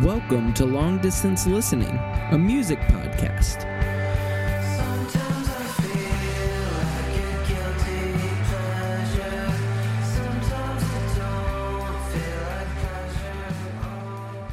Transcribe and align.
Welcome 0.00 0.54
to 0.54 0.64
Long 0.64 0.98
Distance 1.00 1.46
Listening, 1.46 1.98
a 2.30 2.38
music 2.38 2.78
podcast. 2.80 3.60
Sometimes 4.74 5.48
I 5.48 5.64
feel 5.82 6.08
like 6.72 7.18
a 7.18 7.36
guilty 7.46 8.00
pleasure. 8.48 9.52
Sometimes 10.02 10.82
I 10.82 10.96
don't 11.18 12.02
feel 12.10 12.40
like 12.48 12.72
pleasure. 12.80 14.46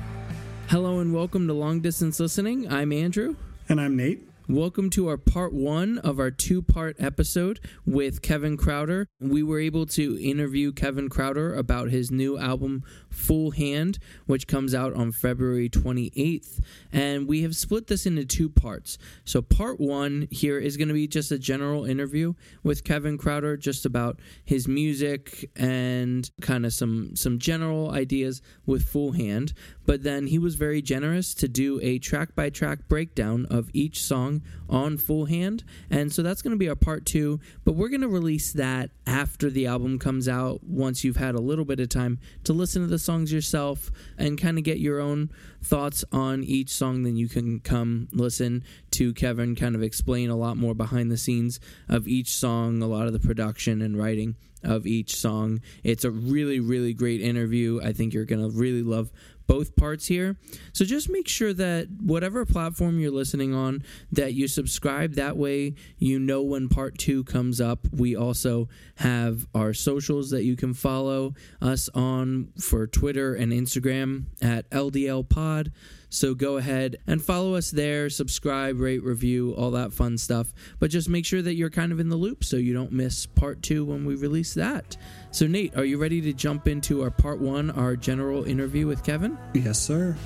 Hello 0.68 1.00
and 1.00 1.14
welcome 1.14 1.48
to 1.48 1.54
Long 1.54 1.80
Distance 1.80 2.20
Listening. 2.20 2.70
I'm 2.70 2.92
Andrew. 2.92 3.38
And 3.70 3.80
I'm 3.80 3.96
Nate. 3.96 4.26
Welcome 4.50 4.90
to 4.92 5.08
our 5.10 5.18
part 5.18 5.54
one 5.54 6.00
of 6.00 6.18
our 6.20 6.32
two 6.32 6.64
part 6.64 6.96
episode 7.00 7.60
with 7.86 8.24
Kevin 8.24 8.58
Krauter. 8.58 9.06
We 9.20 9.44
were 9.44 9.60
able 9.60 9.86
to 9.86 10.20
interview 10.20 10.72
Kevin 10.72 11.08
Krauter 11.08 11.56
about 11.56 11.92
his 11.92 12.10
new 12.10 12.36
album, 12.40 12.84
Full 13.20 13.52
Hand, 13.52 14.00
which 14.26 14.48
comes 14.48 14.74
out 14.74 14.94
on 14.94 15.12
February 15.12 15.70
28th. 15.70 16.60
And 16.92 17.28
we 17.28 17.44
have 17.44 17.56
split 17.56 17.88
this 17.88 18.06
into 18.06 18.26
two 18.26 18.50
parts. 18.50 18.98
So, 19.26 19.42
part 19.42 19.80
one 19.80 20.28
here 20.32 20.58
is 20.58 20.78
going 20.78 20.88
to 20.88 20.94
be 20.94 21.08
just 21.08 21.32
a 21.32 21.38
general 21.38 21.86
interview 21.86 22.34
with 22.64 22.84
Kevin 22.84 23.18
Krauter, 23.18 23.60
just 23.60 23.86
about 23.86 24.20
his 24.44 24.68
music 24.68 25.50
and 25.56 26.30
kind 26.42 26.66
of 26.66 26.74
some, 26.74 27.16
some 27.16 27.40
general 27.40 27.92
ideas 27.92 28.42
with 28.66 28.84
Full 28.84 29.12
Hand. 29.12 29.54
But 29.86 30.04
then 30.04 30.28
he 30.28 30.40
was 30.40 30.56
very 30.56 30.82
generous 30.82 31.34
to 31.36 31.48
do 31.48 31.80
a 31.82 32.00
track 32.00 32.36
by 32.36 32.50
track 32.50 32.88
breakdown 32.88 33.46
of 33.50 33.70
each 33.74 34.04
song 34.04 34.42
on 34.70 34.98
Full 34.98 35.26
Hand. 35.26 35.64
And 35.90 36.14
so 36.14 36.22
that's 36.22 36.42
going 36.42 36.52
to 36.52 36.58
be 36.58 36.70
our 36.70 36.76
part 36.76 37.06
two. 37.06 37.40
But 37.66 37.74
we're 37.74 37.90
going 37.90 38.02
to 38.02 38.08
release 38.08 38.54
that 38.54 38.92
after 39.06 39.50
the 39.50 39.66
album 39.66 40.00
comes 40.00 40.28
out, 40.28 40.64
once 40.64 41.04
you've 41.04 41.18
had 41.18 41.36
a 41.36 41.42
little 41.42 41.66
bit 41.66 41.80
of 41.80 41.90
time 41.90 42.20
to 42.44 42.54
listen 42.54 42.82
to 42.82 42.88
the 42.88 43.00
songs 43.10 43.34
yourself 43.34 43.90
and 44.20 44.40
kind 44.40 44.60
of 44.60 44.64
get 44.64 44.78
your 44.78 45.00
own 45.00 45.32
thoughts 45.64 46.06
on 46.12 46.44
each 46.44 46.70
song. 46.70 47.02
Then 47.02 47.16
you 47.16 47.28
can 47.28 47.60
come 47.60 48.08
listen 48.12 48.64
to 48.92 49.16
Kevin 49.16 49.56
kind 49.56 49.74
of 49.74 49.82
explain 49.82 50.30
a 50.30 50.36
lot 50.36 50.58
more 50.58 50.76
behind 50.76 51.10
the 51.10 51.18
scenes 51.18 51.60
of 51.88 52.08
each 52.08 52.30
song, 52.30 52.84
a 52.84 52.86
lot 52.86 53.08
of 53.08 53.14
the 53.14 53.20
production 53.20 53.82
and 53.82 53.98
writing 53.98 54.36
of 54.64 54.86
each 54.86 55.16
song. 55.16 55.60
It's 55.84 56.04
a 56.04 56.12
really, 56.12 56.60
really 56.60 56.94
great 56.94 57.20
interview. 57.20 57.82
I 57.84 57.94
think 57.94 58.14
you're 58.14 58.26
going 58.26 58.44
to 58.44 58.56
really 58.56 58.84
love 58.84 59.12
both 59.50 59.76
parts 59.76 60.06
here. 60.06 60.38
So 60.74 60.86
just 60.86 61.10
make 61.10 61.28
sure 61.28 61.54
that 61.54 61.88
whatever 62.00 62.46
platform 62.46 63.00
you're 63.00 63.10
listening 63.10 63.52
on 63.52 63.84
that 64.12 64.36
you 64.36 64.48
subscribe 64.48 65.16
that 65.16 65.38
way 65.38 65.74
you 65.98 66.20
know 66.20 66.44
when 66.44 66.70
part 66.70 67.00
2 67.00 67.24
comes 67.24 67.60
up. 67.60 67.88
We 67.92 68.16
also 68.16 68.70
have 68.98 69.48
our 69.56 69.74
socials 69.74 70.30
that 70.30 70.44
you 70.44 70.56
can 70.56 70.76
follow 70.76 71.34
us 71.64 71.90
on 71.96 72.50
for 72.62 72.86
Twitter 72.86 73.34
and 73.34 73.52
Instagram 73.52 74.26
at 74.40 74.70
LDL 74.70 75.28
Pod. 75.28 75.72
So 76.10 76.34
go 76.34 76.58
ahead 76.58 76.98
and 77.08 77.24
follow 77.24 77.56
us 77.56 77.72
there, 77.72 78.10
subscribe, 78.10 78.80
rate, 78.80 79.04
review, 79.04 79.54
all 79.54 79.72
that 79.72 79.94
fun 79.94 80.18
stuff. 80.18 80.54
But 80.80 80.92
just 80.92 81.08
make 81.10 81.26
sure 81.26 81.42
that 81.42 81.54
you're 81.54 81.70
kind 81.70 81.92
of 81.92 82.00
in 82.00 82.10
the 82.10 82.16
loop 82.16 82.44
so 82.44 82.58
you 82.58 82.74
don't 82.74 82.92
miss 82.92 83.26
part 83.26 83.62
2 83.62 83.86
when 83.86 84.06
we 84.06 84.16
release 84.16 84.54
that. 84.56 84.98
So 85.32 85.48
Nate, 85.48 85.76
are 85.78 85.86
you 85.86 85.98
ready 85.98 86.22
to 86.22 86.34
jump 86.34 86.68
into 86.68 87.04
our 87.04 87.12
part 87.12 87.40
1, 87.40 87.72
our 87.72 87.96
general 87.96 88.44
interview 88.44 88.88
with 88.88 89.04
Kevin? 89.04 89.38
Yes, 89.54 89.80
sir. 89.80 90.18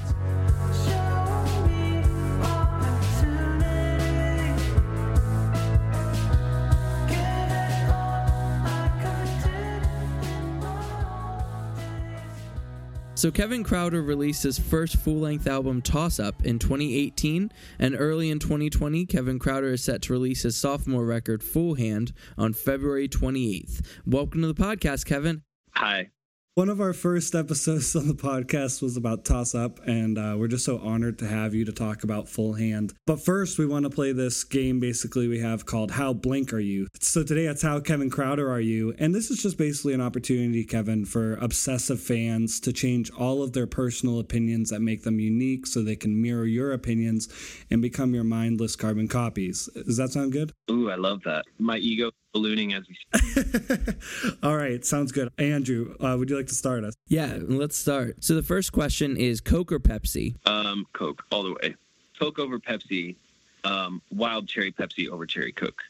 So 13.24 13.32
Kevin 13.32 13.64
Krauter 13.64 14.06
released 14.06 14.44
his 14.44 14.60
first 14.60 14.98
full-length 14.98 15.48
album 15.48 15.82
Toss 15.82 16.20
Up 16.20 16.44
in 16.44 16.60
2018, 16.60 17.54
and 17.80 17.96
early 17.98 18.30
in 18.30 18.38
2020, 18.38 19.06
Kevin 19.06 19.40
Krauter 19.40 19.72
is 19.72 19.82
set 19.82 20.02
to 20.02 20.12
release 20.12 20.42
his 20.42 20.58
sophomore 20.58 21.06
record 21.06 21.42
Full 21.42 21.76
Hand 21.76 22.12
on 22.38 22.52
February 22.52 23.08
28th. 23.08 23.80
Welcome 24.06 24.42
to 24.42 24.48
the 24.48 24.54
podcast, 24.54 25.06
Kevin. 25.06 25.44
Hi. 25.72 26.10
One 26.56 26.70
of 26.70 26.80
our 26.80 26.94
first 26.94 27.34
episodes 27.34 27.96
on 27.96 28.08
the 28.08 28.14
podcast 28.14 28.84
was 28.84 28.96
about 28.96 29.26
Toss 29.26 29.56
Up, 29.56 29.80
and 29.88 30.20
uh, 30.20 30.36
we're 30.38 30.48
just 30.48 30.64
so 30.64 30.78
honored 30.78 31.18
to 31.18 31.28
have 31.28 31.56
you 31.56 31.66
to 31.66 31.72
talk 31.72 32.04
about 32.04 32.30
Full 32.30 32.54
Hand. 32.54 32.94
But 33.08 33.20
first, 33.20 33.58
we 33.58 33.66
want 33.66 33.86
to 33.86 33.90
play 33.90 34.12
this 34.12 34.44
game 34.44 34.80
basically 34.80 35.28
we 35.28 35.40
have 35.40 35.66
called 35.66 35.90
How 35.90 36.14
Blank 36.14 36.54
Are 36.54 36.60
You? 36.60 36.90
So 37.00 37.24
today 37.24 37.48
it's 37.48 37.64
How 37.64 37.80
Kevin 37.80 38.12
Krauter 38.12 38.52
Are 38.52 38.60
You? 38.60 38.94
And 39.00 39.16
this 39.16 39.32
is 39.32 39.42
just 39.42 39.58
basically 39.58 39.96
an 39.96 40.02
opportunity, 40.02 40.64
Kevin, 40.64 41.06
for 41.06 41.38
obsessive 41.38 42.00
fans 42.00 42.60
to 42.60 42.72
change 42.72 43.10
all 43.10 43.42
of 43.42 43.54
their 43.54 43.66
personal 43.66 44.20
opinions 44.20 44.70
that 44.70 44.82
make 44.82 45.02
them 45.02 45.20
unique 45.20 45.66
so 45.66 45.82
they 45.82 45.96
can 45.96 46.22
mirror 46.22 46.46
your 46.46 46.72
opinions 46.72 47.30
and 47.72 47.82
become 47.82 48.14
your 48.14 48.26
mindless 48.26 48.76
carbon 48.76 49.08
copies. 49.08 49.70
Does 49.74 49.98
that 49.98 50.12
sound 50.12 50.32
good? 50.32 50.52
Ooh, 50.70 50.92
I 50.92 50.98
love 50.98 51.24
that. 51.24 51.46
My 51.58 51.78
ego 51.78 52.12
ballooning 52.34 52.74
as 52.74 52.84
we 52.88 52.98
speak. 53.20 53.96
all 54.44 54.56
right, 54.58 54.84
sounds 54.86 55.12
good. 55.12 55.30
Andrew, 55.38 55.96
uh, 56.00 56.16
would 56.18 56.30
you 56.30 56.36
like 56.36 56.48
to 56.48 56.56
start 56.56 56.84
us? 56.84 56.94
Yeah, 57.08 57.38
let's 57.42 57.78
start. 57.78 58.24
So 58.24 58.36
the 58.36 58.44
first 58.44 58.72
question 58.72 59.16
is 59.18 59.40
Coke 59.40 59.72
or 59.72 59.80
Pepsi? 59.80 60.36
Um, 60.48 60.86
Coke 60.94 61.24
all 61.32 61.44
the 61.44 61.54
way. 61.54 61.76
Coke 62.20 62.40
over 62.40 62.60
Pepsi. 62.60 63.16
Um, 63.64 64.02
wild 64.12 64.48
cherry 64.48 64.72
Pepsi 64.72 65.08
over 65.10 65.26
cherry 65.26 65.52
Coke. 65.54 65.82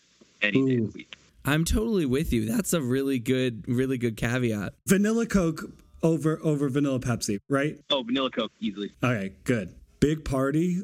Any 0.42 0.66
day 0.66 0.76
of 0.84 0.92
the 0.92 0.98
week. 0.98 1.16
I'm 1.46 1.66
totally 1.66 2.06
with 2.06 2.32
you. 2.32 2.46
That's 2.46 2.74
a 2.74 2.82
really 2.82 3.20
good, 3.20 3.64
really 3.68 3.98
good 3.98 4.16
caveat. 4.18 4.74
Vanilla 4.88 5.26
Coke 5.26 5.62
over 6.02 6.40
over 6.44 6.70
vanilla 6.70 7.00
Pepsi, 7.00 7.40
right? 7.50 7.80
Oh, 7.90 8.04
vanilla 8.04 8.30
Coke 8.30 8.52
easily. 8.60 8.92
Okay, 9.04 9.34
good. 9.44 9.74
Big 10.00 10.24
party 10.26 10.82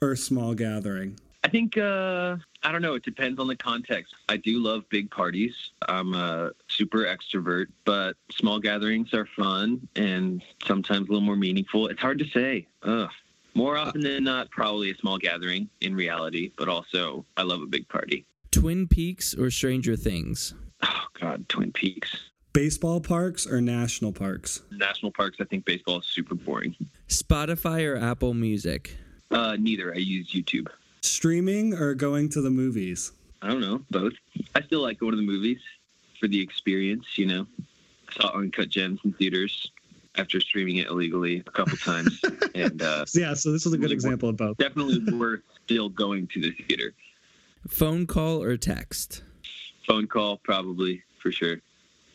or 0.00 0.14
small 0.16 0.54
gathering? 0.54 1.18
I 1.44 1.48
think 1.48 1.76
uh, 1.78 2.36
I 2.62 2.72
don't 2.72 2.82
know. 2.82 2.94
It 2.94 3.04
depends 3.04 3.38
on 3.38 3.46
the 3.46 3.56
context. 3.56 4.14
I 4.28 4.36
do 4.36 4.58
love 4.58 4.88
big 4.88 5.10
parties. 5.10 5.54
I'm 5.88 6.14
a 6.14 6.50
super 6.68 7.04
extrovert, 7.04 7.66
but 7.84 8.16
small 8.32 8.58
gatherings 8.58 9.14
are 9.14 9.28
fun 9.36 9.86
and 9.94 10.42
sometimes 10.66 11.08
a 11.08 11.12
little 11.12 11.20
more 11.20 11.36
meaningful. 11.36 11.86
It's 11.88 12.00
hard 12.00 12.18
to 12.18 12.26
say. 12.28 12.66
Ugh. 12.82 13.08
More 13.54 13.76
often 13.76 14.02
than 14.02 14.24
not, 14.24 14.50
probably 14.50 14.90
a 14.90 14.96
small 14.96 15.18
gathering 15.18 15.68
in 15.80 15.94
reality, 15.94 16.52
but 16.56 16.68
also 16.68 17.24
I 17.36 17.42
love 17.42 17.62
a 17.62 17.66
big 17.66 17.88
party. 17.88 18.24
Twin 18.50 18.86
Peaks 18.86 19.34
or 19.34 19.50
Stranger 19.50 19.96
Things? 19.96 20.54
Oh 20.82 21.06
God, 21.20 21.48
Twin 21.48 21.72
Peaks. 21.72 22.30
Baseball 22.52 23.00
parks 23.00 23.46
or 23.46 23.60
national 23.60 24.12
parks? 24.12 24.62
National 24.70 25.12
parks. 25.12 25.38
I 25.40 25.44
think 25.44 25.64
baseball 25.64 26.00
is 26.00 26.06
super 26.06 26.34
boring. 26.34 26.74
Spotify 27.08 27.86
or 27.86 27.96
Apple 27.96 28.34
Music? 28.34 28.96
Uh, 29.30 29.56
neither. 29.58 29.94
I 29.94 29.98
use 29.98 30.32
YouTube. 30.32 30.68
Streaming 31.00 31.74
or 31.74 31.94
going 31.94 32.28
to 32.30 32.40
the 32.40 32.50
movies? 32.50 33.12
I 33.42 33.48
don't 33.48 33.60
know, 33.60 33.82
both. 33.90 34.14
I 34.54 34.62
still 34.62 34.82
like 34.82 34.98
going 34.98 35.12
to 35.12 35.16
the 35.16 35.22
movies 35.26 35.58
for 36.18 36.26
the 36.28 36.40
experience. 36.40 37.06
You 37.16 37.26
know, 37.26 37.46
I 38.08 38.12
saw 38.22 38.36
Uncut 38.36 38.68
Gems 38.68 39.00
in 39.04 39.12
theaters 39.12 39.70
after 40.16 40.40
streaming 40.40 40.76
it 40.78 40.88
illegally 40.88 41.38
a 41.46 41.50
couple 41.50 41.76
times, 41.84 42.20
and 42.54 42.82
uh, 42.82 43.04
Yeah, 43.14 43.34
so 43.34 43.52
this 43.52 43.64
is 43.66 43.72
a 43.72 43.76
good 43.76 43.84
Really 43.84 43.94
example 43.94 44.28
of 44.28 44.36
both. 44.36 44.56
definitely 44.56 44.98
worth 45.16 45.40
still 45.64 45.88
going 45.88 46.26
to 46.28 46.40
the 46.40 46.50
theater. 46.52 46.92
Phone 47.68 48.06
call 48.06 48.42
or 48.42 48.56
text? 48.56 49.22
Phone 49.86 50.06
call, 50.06 50.38
probably 50.38 51.02
for 51.22 51.30
sure. 51.30 51.58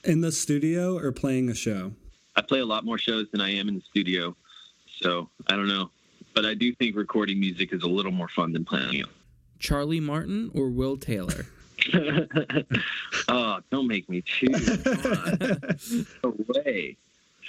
In 0.03 0.19
the 0.21 0.31
studio 0.31 0.97
or 0.97 1.11
playing 1.13 1.49
a 1.49 1.55
show? 1.55 1.93
I 2.35 2.41
play 2.41 2.59
a 2.59 2.65
lot 2.65 2.83
more 2.83 2.97
shows 2.97 3.27
than 3.31 3.39
I 3.39 3.51
am 3.55 3.69
in 3.69 3.75
the 3.75 3.81
studio, 3.89 4.35
so 4.99 5.29
I 5.47 5.55
don't 5.55 5.67
know. 5.67 5.89
But 6.33 6.45
I 6.45 6.53
do 6.53 6.73
think 6.75 6.95
recording 6.95 7.39
music 7.39 7.73
is 7.73 7.83
a 7.83 7.87
little 7.87 8.11
more 8.11 8.27
fun 8.27 8.53
than 8.53 8.65
playing 8.65 8.95
it. 8.95 9.05
Charlie 9.59 9.99
Martin 9.99 10.51
or 10.53 10.69
Will 10.69 10.97
Taylor? 10.97 11.45
oh, 13.27 13.59
don't 13.71 13.87
make 13.87 14.09
me 14.09 14.21
choose. 14.21 14.79
No 16.23 16.35
way. 16.47 16.97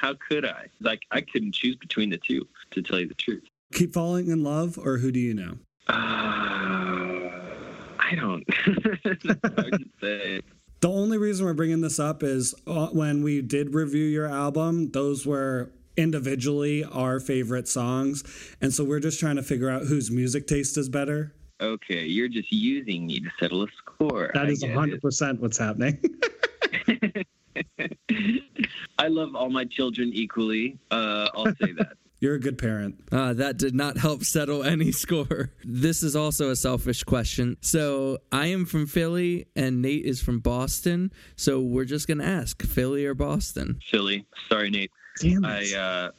How 0.01 0.15
could 0.29 0.45
I? 0.45 0.67
Like, 0.81 1.03
I 1.11 1.21
couldn't 1.21 1.53
choose 1.53 1.77
between 1.77 2.11
the 2.11 2.19
two, 2.19 2.47
to 2.73 2.83
tell 2.83 2.99
you 2.99 3.07
the 3.07 3.15
truth. 3.15 3.45
Keep 3.73 3.95
falling 3.95 4.29
in 4.29 4.43
love 4.43 4.79
or 4.79 4.99
who 4.99 5.13
do 5.13 5.21
you 5.21 5.35
know? 5.35 5.59
Uh, 5.89 5.95
I 7.99 8.15
don't. 8.17 8.45
It's 8.49 9.25
hard 9.25 9.73
to 9.73 9.85
say. 10.01 10.41
The 10.81 10.91
only 10.91 11.17
reason 11.17 11.47
we're 11.47 11.55
bringing 11.55 11.81
this 11.81 11.99
up 11.99 12.23
is 12.23 12.55
uh, 12.67 12.89
when 12.89 13.23
we 13.23 13.41
did 13.41 13.73
review 13.73 14.05
your 14.05 14.27
album, 14.27 14.91
those 14.91 15.25
were 15.25 15.71
individually 15.97 16.85
our 16.85 17.21
favorite 17.21 17.69
songs. 17.69 18.25
And 18.61 18.73
so 18.73 18.85
we're 18.85 19.01
just 19.01 19.21
trying 19.21 19.37
to 19.37 19.43
figure 19.43 19.71
out 19.71 19.83
whose 19.83 20.11
music 20.11 20.47
taste 20.47 20.77
is 20.77 20.89
better. 20.89 21.35
Okay, 21.61 22.05
you're 22.05 22.29
just 22.29 22.53
using 22.53 23.07
me 23.07 23.21
to 23.21 23.31
settle 23.39 23.63
a 23.63 23.67
score. 23.79 24.31
That 24.35 24.47
I 24.47 24.51
is 24.51 24.63
100% 24.63 25.39
what's 25.39 25.59
happening. 25.59 26.03
I 28.99 29.09
love 29.09 29.35
all 29.35 29.51
my 29.51 29.65
children 29.65 30.11
equally. 30.13 30.79
Uh, 30.91 31.29
I'll 31.35 31.47
say 31.61 31.73
that. 31.79 31.93
You're 32.21 32.37
a 32.37 32.41
good 32.41 32.57
parent. 32.57 33.01
Uh, 33.13 33.35
that 33.35 33.59
did 33.59 33.75
not 33.75 33.99
help 33.99 34.25
settle 34.25 34.65
any 34.65 34.93
score. 34.93 35.51
This 35.63 36.03
is 36.03 36.17
also 36.17 36.49
a 36.49 36.57
selfish 36.57 37.05
question. 37.05 37.59
So 37.61 38.19
I 38.33 38.47
am 38.47 38.65
from 38.65 38.87
Philly 38.87 39.47
and 39.55 39.83
Nate 39.83 40.07
is 40.07 40.23
from 40.23 40.39
Boston. 40.39 41.13
So 41.37 41.61
we're 41.61 41.85
just 41.85 42.09
going 42.09 42.19
to 42.19 42.25
ask 42.25 42.63
Philly 42.63 43.05
or 43.05 43.13
Boston? 43.13 43.79
Philly. 43.91 44.27
Sorry, 44.49 44.71
Nate. 44.71 44.91
Damn 45.21 45.45
I 45.45 45.73
uh, 45.75 46.11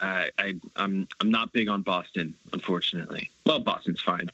I, 0.00 0.30
I 0.38 0.54
I'm 0.76 1.08
I'm 1.20 1.30
not 1.30 1.52
big 1.52 1.68
on 1.68 1.82
Boston, 1.82 2.34
unfortunately. 2.52 3.30
Well, 3.46 3.60
Boston's 3.60 4.00
fine, 4.00 4.30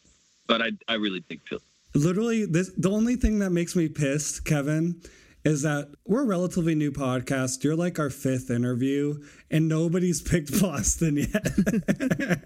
but 0.47 0.63
I 0.63 0.73
I 0.89 0.95
really 0.95 1.21
dig 1.29 1.41
Philly. 1.49 1.63
Literally, 1.95 2.45
this 2.45 2.71
the 2.77 2.91
only 2.91 3.17
thing 3.17 3.39
that 3.39 3.51
makes 3.51 3.75
me 3.77 3.89
pissed, 3.89 4.45
Kevin, 4.45 5.01
is 5.45 5.63
that 5.63 5.91
we're 6.07 6.23
a 6.23 6.27
relatively 6.27 6.75
new 6.75 6.91
podcast. 6.91 7.63
You're 7.63 7.77
like 7.77 7.99
our 7.99 8.11
fifth 8.11 8.51
interview, 8.51 9.23
and 9.51 9.69
nobody's 9.69 10.23
picked 10.31 10.61
Boston 10.61 11.17
yet. 11.19 12.41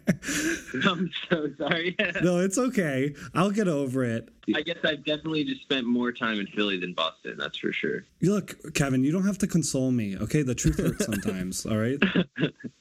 I'm 0.85 1.11
so 1.31 1.49
sorry. 1.59 1.97
no, 2.23 2.39
it's 2.39 2.59
okay. 2.59 3.15
I'll 3.35 3.51
get 3.51 3.69
over 3.69 4.05
it. 4.05 4.29
I 4.55 4.63
guess 4.63 4.79
I've 4.85 5.05
definitely 5.05 5.45
just 5.45 5.63
spent 5.63 5.87
more 5.87 6.11
time 6.11 6.41
in 6.41 6.47
Philly 6.49 6.79
than 6.79 6.95
Boston. 6.95 7.37
That's 7.39 7.59
for 7.59 7.73
sure. 7.73 8.05
Look, 8.23 8.75
Kevin, 8.75 9.05
you 9.05 9.13
don't 9.13 9.27
have 9.27 9.39
to 9.39 9.47
console 9.47 9.91
me. 9.91 10.17
Okay, 10.17 10.43
the 10.43 10.55
truth 10.55 10.79
hurts 10.79 11.05
sometimes. 11.05 11.67
all 11.67 11.77
right, 11.77 11.99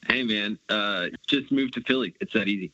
Hey 0.08 0.24
man, 0.24 0.58
uh, 0.70 1.08
just 1.28 1.52
move 1.52 1.72
to 1.72 1.82
Philly. 1.82 2.16
It's 2.22 2.34
that 2.34 2.48
easy. 2.48 2.72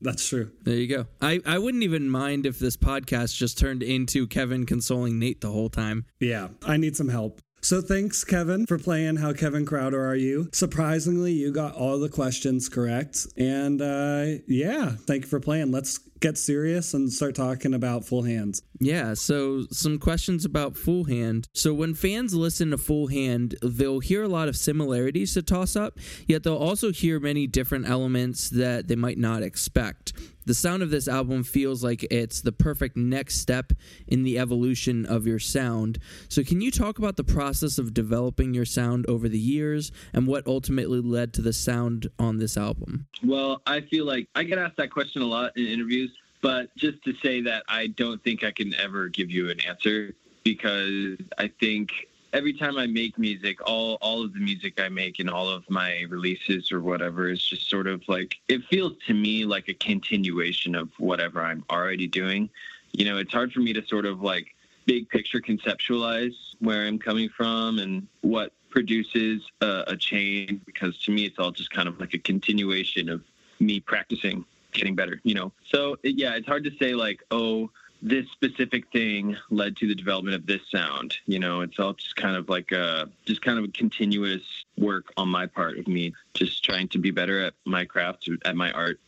That's 0.00 0.28
true. 0.28 0.52
There 0.62 0.76
you 0.76 0.86
go. 0.86 1.06
I, 1.20 1.40
I 1.44 1.58
wouldn't 1.58 1.82
even 1.82 2.08
mind 2.10 2.46
if 2.46 2.58
this 2.58 2.76
podcast 2.76 3.36
just 3.36 3.58
turned 3.58 3.82
into 3.82 4.26
Kevin 4.26 4.64
consoling 4.66 5.18
Nate 5.18 5.40
the 5.40 5.50
whole 5.50 5.68
time. 5.68 6.06
Yeah, 6.20 6.48
I 6.64 6.76
need 6.76 6.96
some 6.96 7.08
help. 7.08 7.40
So 7.60 7.80
thanks, 7.80 8.22
Kevin, 8.22 8.66
for 8.66 8.78
playing 8.78 9.16
How 9.16 9.32
Kevin 9.32 9.66
Krauter 9.66 10.08
Are 10.08 10.14
You? 10.14 10.48
Surprisingly, 10.52 11.32
you 11.32 11.50
got 11.52 11.74
all 11.74 11.98
the 11.98 12.08
questions 12.08 12.68
correct. 12.68 13.26
And 13.36 13.82
uh, 13.82 14.40
yeah, 14.46 14.90
thank 14.90 15.24
you 15.24 15.28
for 15.28 15.40
playing. 15.40 15.72
Let's 15.72 15.98
get 16.20 16.38
serious 16.38 16.94
and 16.94 17.12
start 17.12 17.34
talking 17.34 17.74
about 17.74 18.04
full 18.04 18.22
hands. 18.22 18.62
Yeah, 18.80 19.14
so 19.14 19.64
some 19.72 19.98
questions 19.98 20.44
about 20.44 20.76
Full 20.76 21.04
Hand. 21.04 21.48
So 21.52 21.74
when 21.74 21.94
fans 21.94 22.32
listen 22.34 22.70
to 22.70 22.78
Full 22.78 23.08
Hand, 23.08 23.56
they'll 23.60 23.98
hear 23.98 24.22
a 24.22 24.28
lot 24.28 24.48
of 24.48 24.56
similarities 24.56 25.34
to 25.34 25.42
Toss 25.42 25.74
Up, 25.74 25.98
yet 26.26 26.44
they'll 26.44 26.56
also 26.56 26.92
hear 26.92 27.18
many 27.18 27.46
different 27.46 27.88
elements 27.88 28.50
that 28.50 28.86
they 28.86 28.96
might 28.96 29.18
not 29.18 29.42
expect. 29.42 30.12
The 30.46 30.54
sound 30.54 30.82
of 30.82 30.88
this 30.88 31.08
album 31.08 31.44
feels 31.44 31.84
like 31.84 32.06
it's 32.10 32.40
the 32.40 32.52
perfect 32.52 32.96
next 32.96 33.40
step 33.40 33.72
in 34.06 34.22
the 34.22 34.38
evolution 34.38 35.04
of 35.04 35.26
your 35.26 35.38
sound. 35.38 35.98
So 36.30 36.42
can 36.42 36.62
you 36.62 36.70
talk 36.70 36.98
about 36.98 37.16
the 37.16 37.24
process 37.24 37.76
of 37.76 37.92
developing 37.92 38.54
your 38.54 38.64
sound 38.64 39.04
over 39.10 39.28
the 39.28 39.38
years 39.38 39.92
and 40.14 40.26
what 40.26 40.46
ultimately 40.46 41.02
led 41.02 41.34
to 41.34 41.42
the 41.42 41.52
sound 41.52 42.08
on 42.18 42.38
this 42.38 42.56
album? 42.56 43.08
Well, 43.22 43.60
I 43.66 43.82
feel 43.82 44.06
like 44.06 44.28
I 44.34 44.44
get 44.44 44.58
asked 44.58 44.78
that 44.78 44.90
question 44.90 45.20
a 45.20 45.26
lot 45.26 45.54
in 45.54 45.66
interviews, 45.66 46.07
but 46.40 46.74
just 46.76 47.02
to 47.04 47.14
say 47.22 47.40
that 47.42 47.64
I 47.68 47.88
don't 47.88 48.22
think 48.22 48.44
I 48.44 48.50
can 48.50 48.74
ever 48.74 49.08
give 49.08 49.30
you 49.30 49.50
an 49.50 49.60
answer 49.60 50.14
because 50.44 51.18
I 51.36 51.50
think 51.60 51.90
every 52.32 52.52
time 52.52 52.78
I 52.78 52.86
make 52.86 53.18
music, 53.18 53.58
all 53.66 53.98
all 54.00 54.24
of 54.24 54.32
the 54.34 54.40
music 54.40 54.80
I 54.80 54.88
make 54.88 55.18
and 55.18 55.30
all 55.30 55.48
of 55.48 55.68
my 55.68 56.04
releases 56.08 56.70
or 56.72 56.80
whatever 56.80 57.28
is 57.28 57.42
just 57.42 57.68
sort 57.68 57.86
of 57.86 58.02
like 58.08 58.36
it 58.48 58.62
feels 58.64 58.94
to 59.06 59.14
me 59.14 59.44
like 59.44 59.68
a 59.68 59.74
continuation 59.74 60.74
of 60.74 60.90
whatever 60.98 61.42
I'm 61.42 61.64
already 61.70 62.06
doing. 62.06 62.48
You 62.92 63.04
know, 63.04 63.18
it's 63.18 63.32
hard 63.32 63.52
for 63.52 63.60
me 63.60 63.72
to 63.72 63.84
sort 63.86 64.06
of 64.06 64.20
like 64.22 64.54
big 64.86 65.08
picture 65.10 65.40
conceptualize 65.40 66.34
where 66.60 66.86
I'm 66.86 66.98
coming 66.98 67.28
from 67.28 67.78
and 67.78 68.06
what 68.22 68.52
produces 68.70 69.42
a, 69.60 69.84
a 69.88 69.96
change 69.96 70.60
because 70.64 70.98
to 71.02 71.10
me 71.10 71.24
it's 71.24 71.38
all 71.38 71.50
just 71.50 71.70
kind 71.70 71.88
of 71.88 71.98
like 72.00 72.14
a 72.14 72.18
continuation 72.18 73.08
of 73.08 73.22
me 73.60 73.80
practicing 73.80 74.44
getting 74.72 74.94
better 74.94 75.20
you 75.24 75.34
know? 75.34 75.52
So 75.64 75.96
it, 76.02 76.16
yeah 76.16 76.34
it's 76.34 76.46
hard 76.46 76.64
to 76.64 76.70
say 76.78 76.94
like 76.94 77.22
oh 77.30 77.70
this 78.00 78.26
specific 78.30 78.84
thing 78.92 79.36
led 79.50 79.76
to 79.76 79.88
the 79.88 79.94
development 79.94 80.36
of 80.36 80.46
this 80.46 80.60
sound 80.70 81.16
you 81.26 81.38
know? 81.38 81.62
It's 81.62 81.78
all 81.78 81.94
just 81.94 82.16
kind 82.16 82.36
of 82.36 82.48
like 82.48 82.72
a 82.72 83.08
just 83.26 83.42
kind 83.42 83.58
of 83.58 83.64
a 83.64 83.68
continuous 83.68 84.42
work 84.76 85.12
on 85.16 85.28
my 85.28 85.46
part 85.46 85.78
of 85.78 85.88
me 85.88 86.14
just 86.34 86.64
trying 86.64 86.88
to 86.88 86.98
be 86.98 87.10
better 87.10 87.40
at 87.40 87.54
my 87.64 87.84
craft 87.84 88.28
at 88.44 88.56
my 88.56 88.72
art. 88.72 89.00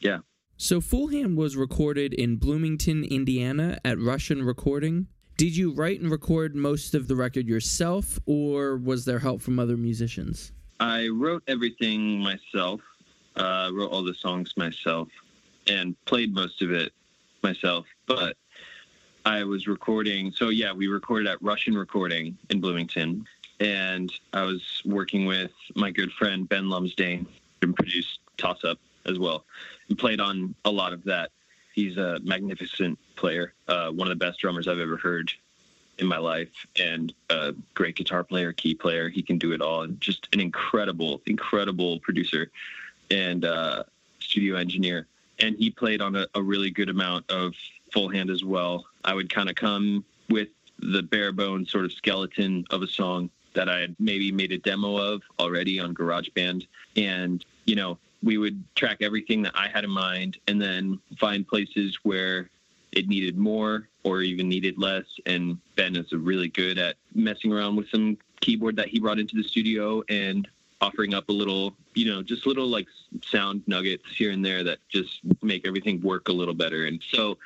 Yeah. 0.00 0.18
So 0.60 0.80
Full 0.80 1.08
was 1.36 1.56
recorded 1.56 2.12
in 2.14 2.36
Bloomington, 2.36 3.04
Indiana 3.04 3.78
at 3.84 3.96
Russian 4.00 4.42
Recording. 4.42 5.06
Did 5.36 5.56
you 5.56 5.70
write 5.72 6.00
and 6.00 6.10
record 6.10 6.56
most 6.56 6.96
of 6.96 7.06
the 7.06 7.14
record 7.14 7.46
yourself, 7.46 8.18
or 8.26 8.76
was 8.76 9.04
there 9.04 9.20
help 9.20 9.40
from 9.40 9.60
other 9.60 9.76
musicians? 9.76 10.50
I 10.80 11.06
wrote 11.06 11.44
everything 11.46 12.18
myself, 12.18 12.80
uh, 13.38 13.70
wrote 13.72 13.90
all 13.90 14.04
the 14.04 14.14
songs 14.14 14.52
myself, 14.56 15.08
and 15.66 15.96
played 16.04 16.34
most 16.34 16.62
of 16.62 16.72
it 16.72 16.92
myself. 17.42 17.86
But 18.06 18.36
I 19.24 19.44
was 19.44 19.66
recording. 19.66 20.32
So 20.32 20.48
yeah, 20.48 20.72
we 20.72 20.88
recorded 20.88 21.28
at 21.28 21.40
Russian 21.42 21.76
Recording 21.76 22.36
in 22.50 22.60
Bloomington, 22.60 23.26
and 23.60 24.12
I 24.32 24.42
was 24.42 24.82
working 24.84 25.26
with 25.26 25.52
my 25.74 25.90
good 25.90 26.12
friend 26.12 26.48
Ben 26.48 26.64
Lumsdaine 26.64 27.26
and 27.62 27.74
produced 27.74 28.20
Toss 28.36 28.64
Up 28.64 28.78
as 29.06 29.18
well, 29.18 29.44
and 29.88 29.98
played 29.98 30.20
on 30.20 30.54
a 30.64 30.70
lot 30.70 30.92
of 30.92 31.04
that. 31.04 31.30
He's 31.74 31.96
a 31.96 32.18
magnificent 32.24 32.98
player, 33.14 33.54
uh, 33.68 33.90
one 33.90 34.10
of 34.10 34.18
the 34.18 34.24
best 34.24 34.40
drummers 34.40 34.66
I've 34.66 34.80
ever 34.80 34.96
heard 34.96 35.30
in 35.98 36.06
my 36.06 36.18
life 36.18 36.48
and 36.80 37.12
a 37.30 37.54
great 37.74 37.96
guitar 37.96 38.24
player, 38.24 38.52
key 38.52 38.74
player. 38.74 39.08
He 39.08 39.22
can 39.22 39.38
do 39.38 39.52
it 39.52 39.60
all. 39.60 39.82
And 39.82 40.00
just 40.00 40.28
an 40.32 40.40
incredible, 40.40 41.20
incredible 41.26 42.00
producer 42.00 42.50
and 43.10 43.44
uh, 43.44 43.84
studio 44.20 44.56
engineer. 44.56 45.06
And 45.40 45.56
he 45.56 45.70
played 45.70 46.00
on 46.00 46.16
a, 46.16 46.26
a 46.34 46.42
really 46.42 46.70
good 46.70 46.88
amount 46.88 47.30
of 47.30 47.54
full 47.92 48.08
hand 48.08 48.30
as 48.30 48.44
well. 48.44 48.86
I 49.04 49.14
would 49.14 49.32
kind 49.32 49.48
of 49.48 49.54
come 49.54 50.04
with 50.28 50.48
the 50.80 51.02
bare 51.02 51.32
bones 51.32 51.70
sort 51.70 51.84
of 51.84 51.92
skeleton 51.92 52.64
of 52.70 52.82
a 52.82 52.86
song 52.86 53.30
that 53.54 53.68
I 53.68 53.80
had 53.80 53.96
maybe 53.98 54.30
made 54.30 54.52
a 54.52 54.58
demo 54.58 54.96
of 54.96 55.22
already 55.38 55.80
on 55.80 55.94
GarageBand. 55.94 56.66
And, 56.96 57.44
you 57.64 57.76
know, 57.76 57.98
we 58.22 58.38
would 58.38 58.62
track 58.74 58.98
everything 59.00 59.42
that 59.42 59.52
I 59.54 59.68
had 59.68 59.84
in 59.84 59.90
mind 59.90 60.38
and 60.46 60.60
then 60.60 60.98
find 61.18 61.46
places 61.46 61.98
where 62.02 62.50
it 62.92 63.08
needed 63.08 63.36
more 63.36 63.88
or 64.02 64.22
even 64.22 64.48
needed 64.48 64.78
less. 64.78 65.04
And 65.26 65.58
Ben 65.76 65.96
is 65.96 66.12
really 66.12 66.48
good 66.48 66.78
at 66.78 66.96
messing 67.14 67.52
around 67.52 67.76
with 67.76 67.88
some 67.90 68.18
keyboard 68.40 68.76
that 68.76 68.88
he 68.88 69.00
brought 69.00 69.18
into 69.18 69.36
the 69.36 69.42
studio 69.42 70.02
and 70.08 70.48
offering 70.80 71.14
up 71.14 71.28
a 71.28 71.32
little, 71.32 71.74
you 71.94 72.06
know, 72.06 72.22
just 72.22 72.46
little 72.46 72.66
like 72.66 72.86
sound 73.24 73.62
nuggets 73.66 74.04
here 74.16 74.30
and 74.30 74.44
there 74.44 74.62
that 74.64 74.78
just 74.88 75.20
make 75.42 75.66
everything 75.66 76.00
work 76.00 76.28
a 76.28 76.32
little 76.32 76.54
better. 76.54 76.86
And 76.86 77.02
so 77.10 77.38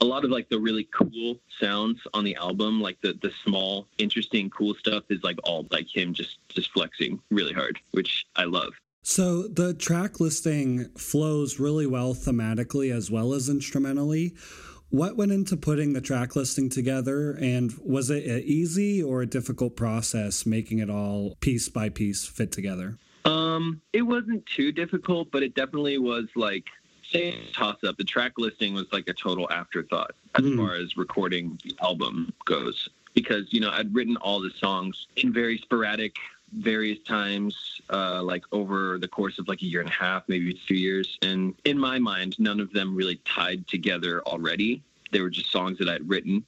a 0.00 0.04
lot 0.04 0.24
of 0.24 0.30
like 0.30 0.48
the 0.48 0.58
really 0.58 0.84
cool 0.92 1.38
sounds 1.60 2.00
on 2.14 2.24
the 2.24 2.36
album, 2.36 2.80
like 2.80 3.00
the 3.00 3.14
the 3.14 3.32
small, 3.44 3.86
interesting, 3.98 4.50
cool 4.50 4.74
stuff 4.74 5.04
is 5.08 5.22
like 5.22 5.38
all 5.44 5.66
like 5.70 5.86
him 5.94 6.14
just 6.14 6.38
just 6.48 6.70
flexing 6.72 7.20
really 7.30 7.52
hard, 7.52 7.78
which 7.92 8.26
I 8.36 8.44
love. 8.44 8.74
So 9.02 9.46
the 9.46 9.72
track 9.72 10.18
listing 10.18 10.90
flows 10.96 11.60
really 11.60 11.86
well 11.86 12.12
thematically 12.12 12.92
as 12.92 13.10
well 13.10 13.34
as 13.34 13.48
instrumentally. 13.48 14.34
What 14.96 15.14
went 15.18 15.30
into 15.30 15.58
putting 15.58 15.92
the 15.92 16.00
track 16.00 16.36
listing 16.36 16.70
together, 16.70 17.32
and 17.32 17.70
was 17.84 18.08
it 18.08 18.24
an 18.24 18.42
easy 18.46 19.02
or 19.02 19.20
a 19.20 19.26
difficult 19.26 19.76
process 19.76 20.46
making 20.46 20.78
it 20.78 20.88
all 20.88 21.36
piece 21.40 21.68
by 21.68 21.90
piece 21.90 22.24
fit 22.24 22.50
together? 22.50 22.96
Um, 23.26 23.82
it 23.92 24.00
wasn't 24.00 24.46
too 24.46 24.72
difficult, 24.72 25.30
but 25.30 25.42
it 25.42 25.54
definitely 25.54 25.98
was 25.98 26.28
like 26.34 26.64
say 27.12 27.38
toss 27.52 27.76
up. 27.84 27.98
The 27.98 28.04
track 28.04 28.32
listing 28.38 28.72
was 28.72 28.86
like 28.90 29.06
a 29.06 29.12
total 29.12 29.46
afterthought 29.52 30.12
as 30.34 30.46
Hmm. 30.46 30.56
far 30.56 30.76
as 30.76 30.96
recording 30.96 31.60
the 31.62 31.74
album 31.82 32.32
goes. 32.46 32.88
Because, 33.12 33.44
you 33.50 33.60
know, 33.60 33.70
I'd 33.70 33.94
written 33.94 34.16
all 34.16 34.40
the 34.40 34.50
songs 34.58 35.08
in 35.16 35.30
very 35.30 35.58
sporadic 35.58 36.16
various 36.56 36.98
times, 37.00 37.80
uh, 37.90 38.22
like 38.22 38.44
over 38.52 38.98
the 38.98 39.08
course 39.08 39.38
of 39.38 39.46
like 39.48 39.62
a 39.62 39.66
year 39.66 39.80
and 39.80 39.88
a 39.88 39.92
half, 39.92 40.24
maybe 40.26 40.58
two 40.66 40.74
years. 40.74 41.18
And 41.22 41.54
in 41.64 41.78
my 41.78 41.98
mind, 41.98 42.38
none 42.38 42.60
of 42.60 42.72
them 42.72 42.96
really 42.96 43.16
tied 43.24 43.66
together 43.68 44.22
already. 44.22 44.82
They 45.12 45.20
were 45.20 45.30
just 45.30 45.52
songs 45.52 45.78
that 45.78 45.88
I'd 45.88 46.08
written 46.08 46.44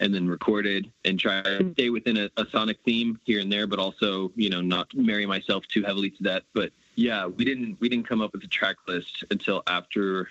and 0.00 0.14
then 0.14 0.28
recorded 0.28 0.90
and 1.04 1.18
try 1.18 1.42
to 1.42 1.72
stay 1.72 1.90
within 1.90 2.16
a, 2.16 2.30
a 2.36 2.46
sonic 2.50 2.78
theme 2.84 3.18
here 3.24 3.40
and 3.40 3.50
there, 3.50 3.66
but 3.66 3.78
also, 3.78 4.30
you 4.36 4.50
know, 4.50 4.60
not 4.60 4.94
marry 4.94 5.26
myself 5.26 5.66
too 5.66 5.82
heavily 5.82 6.10
to 6.10 6.22
that. 6.22 6.44
But 6.54 6.70
yeah, 6.94 7.26
we 7.26 7.44
didn't 7.44 7.80
we 7.80 7.88
didn't 7.88 8.08
come 8.08 8.20
up 8.20 8.32
with 8.32 8.44
a 8.44 8.48
track 8.48 8.76
list 8.86 9.24
until 9.30 9.62
after 9.66 10.28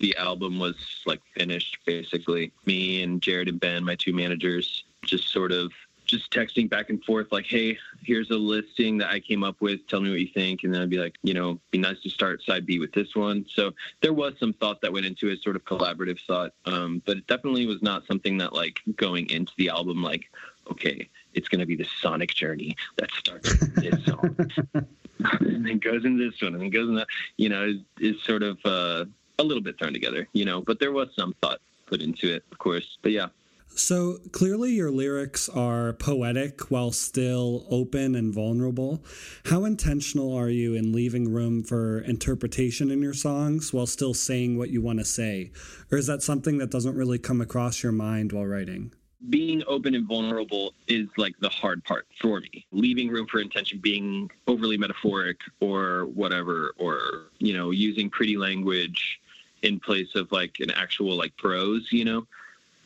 the 0.00 0.16
album 0.16 0.58
was 0.58 0.76
like 1.06 1.20
finished 1.34 1.78
basically. 1.86 2.52
Me 2.66 3.02
and 3.02 3.20
Jared 3.22 3.48
and 3.48 3.58
Ben, 3.58 3.84
my 3.84 3.94
two 3.94 4.12
managers, 4.12 4.84
just 5.04 5.30
sort 5.30 5.50
of 5.50 5.72
just 6.14 6.30
texting 6.30 6.68
back 6.68 6.90
and 6.90 7.02
forth 7.04 7.32
like, 7.32 7.46
hey, 7.46 7.78
here's 8.02 8.30
a 8.30 8.36
listing 8.36 8.98
that 8.98 9.10
I 9.10 9.20
came 9.20 9.42
up 9.42 9.60
with. 9.60 9.86
Tell 9.86 10.00
me 10.00 10.10
what 10.10 10.20
you 10.20 10.28
think. 10.28 10.64
And 10.64 10.72
then 10.72 10.82
I'd 10.82 10.90
be 10.90 10.98
like, 10.98 11.16
you 11.22 11.34
know, 11.34 11.58
be 11.70 11.78
nice 11.78 12.00
to 12.02 12.10
start 12.10 12.42
side 12.42 12.66
B 12.66 12.78
with 12.78 12.92
this 12.92 13.14
one. 13.14 13.46
So 13.52 13.72
there 14.00 14.12
was 14.12 14.34
some 14.38 14.52
thought 14.52 14.80
that 14.82 14.92
went 14.92 15.06
into 15.06 15.28
it, 15.28 15.42
sort 15.42 15.56
of 15.56 15.64
collaborative 15.64 16.20
thought. 16.26 16.52
Um, 16.66 17.02
but 17.04 17.18
it 17.18 17.26
definitely 17.26 17.66
was 17.66 17.82
not 17.82 18.06
something 18.06 18.38
that 18.38 18.52
like 18.52 18.80
going 18.96 19.28
into 19.30 19.52
the 19.56 19.68
album, 19.68 20.02
like, 20.02 20.30
okay, 20.70 21.08
it's 21.34 21.48
going 21.48 21.60
to 21.60 21.66
be 21.66 21.76
the 21.76 21.86
sonic 22.00 22.32
journey 22.34 22.76
that 22.96 23.10
starts 23.12 23.50
with 23.50 23.74
this 23.74 24.04
song 24.04 24.36
and 25.40 25.66
then 25.66 25.78
goes 25.78 26.04
into 26.04 26.30
this 26.30 26.40
one 26.40 26.54
and 26.54 26.62
then 26.62 26.70
goes 26.70 26.88
in 26.88 26.94
that, 26.96 27.08
you 27.36 27.48
know, 27.48 27.64
is, 27.64 27.76
is 28.00 28.22
sort 28.22 28.42
of 28.42 28.58
uh, 28.64 29.04
a 29.38 29.42
little 29.42 29.62
bit 29.62 29.78
thrown 29.78 29.92
together, 29.92 30.28
you 30.32 30.44
know, 30.44 30.60
but 30.60 30.80
there 30.80 30.92
was 30.92 31.08
some 31.16 31.34
thought 31.40 31.60
put 31.86 32.00
into 32.00 32.32
it, 32.32 32.44
of 32.50 32.58
course. 32.58 32.98
But 33.02 33.12
yeah, 33.12 33.28
So 33.76 34.18
clearly, 34.30 34.72
your 34.72 34.90
lyrics 34.90 35.48
are 35.48 35.94
poetic 35.94 36.70
while 36.70 36.92
still 36.92 37.66
open 37.68 38.14
and 38.14 38.32
vulnerable. 38.32 39.04
How 39.46 39.64
intentional 39.64 40.32
are 40.32 40.48
you 40.48 40.74
in 40.74 40.92
leaving 40.92 41.32
room 41.32 41.64
for 41.64 41.98
interpretation 41.98 42.90
in 42.90 43.02
your 43.02 43.14
songs 43.14 43.72
while 43.72 43.86
still 43.86 44.14
saying 44.14 44.56
what 44.56 44.70
you 44.70 44.80
want 44.80 45.00
to 45.00 45.04
say? 45.04 45.50
Or 45.90 45.98
is 45.98 46.06
that 46.06 46.22
something 46.22 46.58
that 46.58 46.70
doesn't 46.70 46.96
really 46.96 47.18
come 47.18 47.40
across 47.40 47.82
your 47.82 47.92
mind 47.92 48.32
while 48.32 48.46
writing? 48.46 48.92
being 49.30 49.62
open 49.66 49.94
and 49.94 50.06
vulnerable 50.06 50.74
is 50.86 51.08
like 51.16 51.34
the 51.40 51.48
hard 51.48 51.82
part 51.84 52.06
for 52.20 52.40
me. 52.40 52.66
Leaving 52.72 53.08
room 53.08 53.26
for 53.26 53.40
intention, 53.40 53.78
being 53.82 54.30
overly 54.46 54.76
metaphoric 54.76 55.40
or 55.60 56.06
whatever, 56.06 56.74
or 56.78 57.30
you 57.38 57.54
know, 57.54 57.70
using 57.70 58.10
pretty 58.10 58.36
language 58.36 59.18
in 59.62 59.80
place 59.80 60.14
of 60.14 60.30
like 60.30 60.56
an 60.60 60.70
actual 60.70 61.16
like 61.16 61.34
prose, 61.36 61.88
you 61.90 62.04
know, 62.04 62.26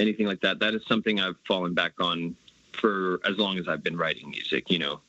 anything 0.01 0.27
like 0.27 0.41
that. 0.41 0.59
That 0.59 0.75
is 0.75 0.85
something 0.87 1.21
I've 1.21 1.37
fallen 1.47 1.75
back 1.75 1.93
on 2.01 2.37
for 2.73 3.21
as 3.25 3.37
long 3.39 3.59
as 3.59 3.69
I've 3.69 3.83
been 3.83 3.97
writing 3.97 4.31
music. 4.31 4.71
You 4.71 4.79
know, 4.79 5.01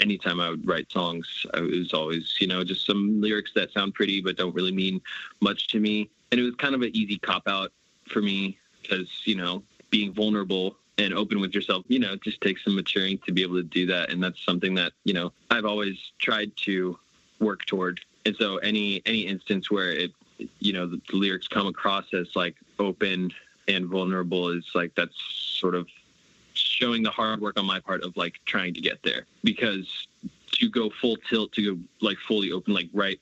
anytime 0.00 0.40
I 0.40 0.50
would 0.50 0.66
write 0.66 0.90
songs, 0.90 1.46
I 1.54 1.60
was 1.60 1.92
always 1.92 2.36
you 2.40 2.46
know 2.46 2.64
just 2.64 2.86
some 2.86 3.20
lyrics 3.20 3.52
that 3.54 3.72
sound 3.72 3.94
pretty 3.94 4.20
but 4.20 4.36
don't 4.36 4.54
really 4.54 4.72
mean 4.72 5.00
much 5.40 5.68
to 5.68 5.80
me, 5.80 6.10
and 6.30 6.40
it 6.40 6.44
was 6.44 6.54
kind 6.56 6.74
of 6.74 6.82
an 6.82 6.90
easy 6.94 7.18
cop 7.18 7.48
out 7.48 7.72
for 8.08 8.22
me 8.22 8.58
because 8.82 9.08
you 9.24 9.36
know 9.36 9.62
being 9.90 10.12
vulnerable 10.12 10.76
and 10.98 11.14
open 11.14 11.40
with 11.40 11.54
yourself, 11.54 11.84
you 11.86 12.00
know, 12.00 12.14
it 12.14 12.22
just 12.22 12.40
takes 12.40 12.64
some 12.64 12.74
maturing 12.74 13.18
to 13.24 13.32
be 13.32 13.42
able 13.42 13.54
to 13.54 13.62
do 13.62 13.86
that. 13.86 14.10
And 14.10 14.20
that's 14.20 14.44
something 14.44 14.74
that, 14.74 14.92
you 15.04 15.14
know, 15.14 15.32
I've 15.48 15.64
always 15.64 15.96
tried 16.18 16.50
to 16.64 16.98
work 17.38 17.64
toward. 17.66 18.00
And 18.26 18.34
so 18.36 18.56
any 18.58 19.00
any 19.06 19.20
instance 19.20 19.70
where 19.70 19.92
it 19.92 20.12
you 20.60 20.72
know, 20.72 20.86
the, 20.86 21.00
the 21.10 21.16
lyrics 21.16 21.48
come 21.48 21.66
across 21.66 22.04
as 22.14 22.28
like 22.36 22.56
open 22.78 23.32
and 23.68 23.86
vulnerable 23.86 24.48
is 24.48 24.64
like 24.74 24.94
that's 24.96 25.16
sort 25.60 25.74
of 25.74 25.86
showing 26.54 27.02
the 27.02 27.10
hard 27.10 27.40
work 27.40 27.58
on 27.58 27.66
my 27.66 27.78
part 27.80 28.02
of 28.02 28.16
like 28.16 28.34
trying 28.44 28.74
to 28.74 28.80
get 28.80 29.02
there. 29.02 29.26
Because 29.44 30.08
to 30.52 30.68
go 30.68 30.90
full 31.00 31.16
tilt, 31.28 31.52
to 31.52 31.76
go 31.76 31.80
like 32.00 32.18
fully 32.26 32.50
open, 32.52 32.74
like 32.74 32.88
right 32.92 33.20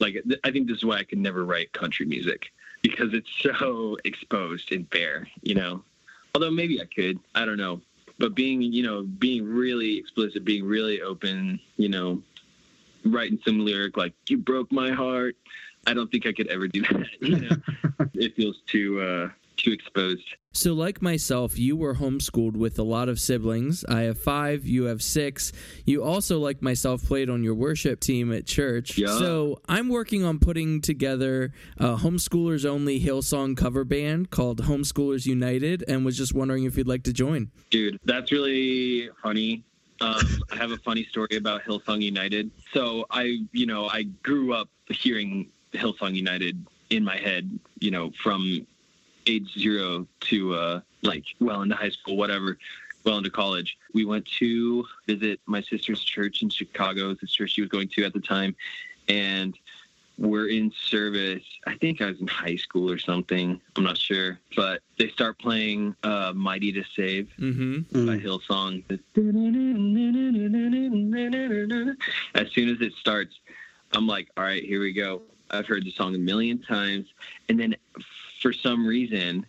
like 0.00 0.22
I 0.44 0.50
think 0.50 0.68
this 0.68 0.78
is 0.78 0.84
why 0.84 0.96
I 0.98 1.04
could 1.04 1.18
never 1.18 1.44
write 1.44 1.72
country 1.72 2.06
music 2.06 2.52
because 2.82 3.14
it's 3.14 3.30
so 3.40 3.96
exposed 4.04 4.72
and 4.72 4.88
bare, 4.90 5.26
you 5.42 5.54
know. 5.54 5.82
Although 6.34 6.50
maybe 6.50 6.80
I 6.80 6.84
could, 6.84 7.18
I 7.34 7.44
don't 7.44 7.56
know. 7.56 7.80
But 8.18 8.34
being, 8.34 8.60
you 8.62 8.82
know, 8.82 9.02
being 9.02 9.44
really 9.44 9.96
explicit, 9.96 10.44
being 10.44 10.64
really 10.64 11.00
open, 11.00 11.58
you 11.76 11.88
know, 11.88 12.22
writing 13.04 13.38
some 13.44 13.64
lyric 13.64 13.96
like 13.96 14.14
"You 14.28 14.38
broke 14.38 14.70
my 14.70 14.90
heart," 14.90 15.36
I 15.86 15.94
don't 15.94 16.10
think 16.10 16.26
I 16.26 16.32
could 16.32 16.48
ever 16.48 16.68
do 16.68 16.82
that. 16.82 17.06
You 17.20 17.40
know, 17.40 17.56
it 18.14 18.36
feels 18.36 18.60
too 18.66 19.00
uh, 19.00 19.30
too 19.56 19.72
exposed. 19.72 20.26
So, 20.56 20.72
like 20.72 21.02
myself, 21.02 21.58
you 21.58 21.76
were 21.76 21.96
homeschooled 21.96 22.56
with 22.56 22.78
a 22.78 22.84
lot 22.84 23.08
of 23.08 23.18
siblings. 23.18 23.84
I 23.86 24.02
have 24.02 24.20
five, 24.20 24.64
you 24.64 24.84
have 24.84 25.02
six. 25.02 25.50
You 25.84 26.04
also, 26.04 26.38
like 26.38 26.62
myself, 26.62 27.04
played 27.04 27.28
on 27.28 27.42
your 27.42 27.56
worship 27.56 27.98
team 27.98 28.32
at 28.32 28.46
church. 28.46 28.96
Yeah. 28.96 29.18
So, 29.18 29.60
I'm 29.68 29.88
working 29.88 30.24
on 30.24 30.38
putting 30.38 30.80
together 30.80 31.52
a 31.78 31.96
homeschoolers 31.96 32.64
only 32.64 33.00
Hillsong 33.00 33.56
cover 33.56 33.84
band 33.84 34.30
called 34.30 34.62
Homeschoolers 34.62 35.26
United 35.26 35.84
and 35.88 36.04
was 36.04 36.16
just 36.16 36.34
wondering 36.34 36.64
if 36.64 36.76
you'd 36.76 36.88
like 36.88 37.02
to 37.04 37.12
join. 37.12 37.50
Dude, 37.70 37.98
that's 38.04 38.30
really 38.30 39.10
funny. 39.22 39.64
Um, 40.00 40.20
I 40.52 40.56
have 40.56 40.70
a 40.70 40.78
funny 40.78 41.04
story 41.06 41.36
about 41.36 41.62
Hillsong 41.64 42.00
United. 42.00 42.52
So 42.72 43.06
I, 43.10 43.38
you 43.50 43.66
know, 43.66 43.88
I 43.88 44.04
grew 44.22 44.54
up 44.54 44.68
hearing 44.88 45.50
Hillsong 45.72 46.14
United 46.14 46.64
in 46.90 47.04
my 47.04 47.16
head, 47.16 47.58
you 47.80 47.90
know, 47.90 48.12
from 48.22 48.66
age 49.26 49.52
zero 49.58 50.06
to 50.20 50.54
uh, 50.54 50.80
like 51.02 51.24
well 51.40 51.62
into 51.62 51.74
high 51.74 51.90
school, 51.90 52.16
whatever, 52.16 52.58
well 53.04 53.18
into 53.18 53.30
college. 53.30 53.76
We 53.92 54.04
went 54.04 54.26
to 54.38 54.84
visit 55.06 55.40
my 55.46 55.62
sister's 55.62 56.02
church 56.02 56.42
in 56.42 56.50
Chicago, 56.50 57.14
the 57.14 57.26
church 57.26 57.52
she 57.52 57.60
was 57.60 57.70
going 57.70 57.88
to 57.88 58.04
at 58.04 58.12
the 58.12 58.20
time, 58.20 58.54
and 59.08 59.56
we're 60.16 60.48
in 60.48 60.72
service. 60.86 61.42
I 61.66 61.76
think 61.76 62.00
I 62.00 62.06
was 62.06 62.20
in 62.20 62.28
high 62.28 62.56
school 62.56 62.90
or 62.90 62.98
something. 62.98 63.60
I'm 63.76 63.82
not 63.82 63.98
sure, 63.98 64.38
but 64.54 64.80
they 64.98 65.08
start 65.08 65.38
playing 65.38 65.96
uh, 66.02 66.32
"Mighty 66.34 66.72
to 66.72 66.84
Save." 66.94 67.30
Mm-hmm. 67.38 68.06
by 68.06 68.18
Hillsong. 68.18 68.84
As 72.34 72.50
soon 72.52 72.68
as 72.68 72.80
it 72.80 72.92
starts, 72.94 73.38
I'm 73.92 74.06
like, 74.06 74.28
all 74.36 74.44
right, 74.44 74.62
here 74.62 74.80
we 74.80 74.92
go. 74.92 75.22
I've 75.50 75.66
heard 75.66 75.84
the 75.84 75.92
song 75.92 76.14
a 76.14 76.18
million 76.18 76.58
times. 76.58 77.06
And 77.48 77.58
then 77.58 77.76
for 78.44 78.52
some 78.52 78.86
reason, 78.86 79.46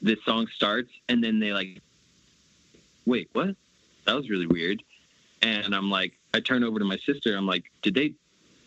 this 0.00 0.22
song 0.24 0.46
starts, 0.54 0.92
and 1.08 1.22
then 1.22 1.40
they 1.40 1.52
like, 1.52 1.82
wait, 3.04 3.28
what? 3.32 3.56
That 4.06 4.14
was 4.14 4.30
really 4.30 4.46
weird. 4.46 4.84
And 5.42 5.74
I'm 5.74 5.90
like, 5.90 6.12
I 6.32 6.38
turn 6.38 6.62
over 6.62 6.78
to 6.78 6.84
my 6.84 6.96
sister. 6.98 7.36
I'm 7.36 7.44
like, 7.44 7.64
did 7.82 7.96
they, 7.96 8.14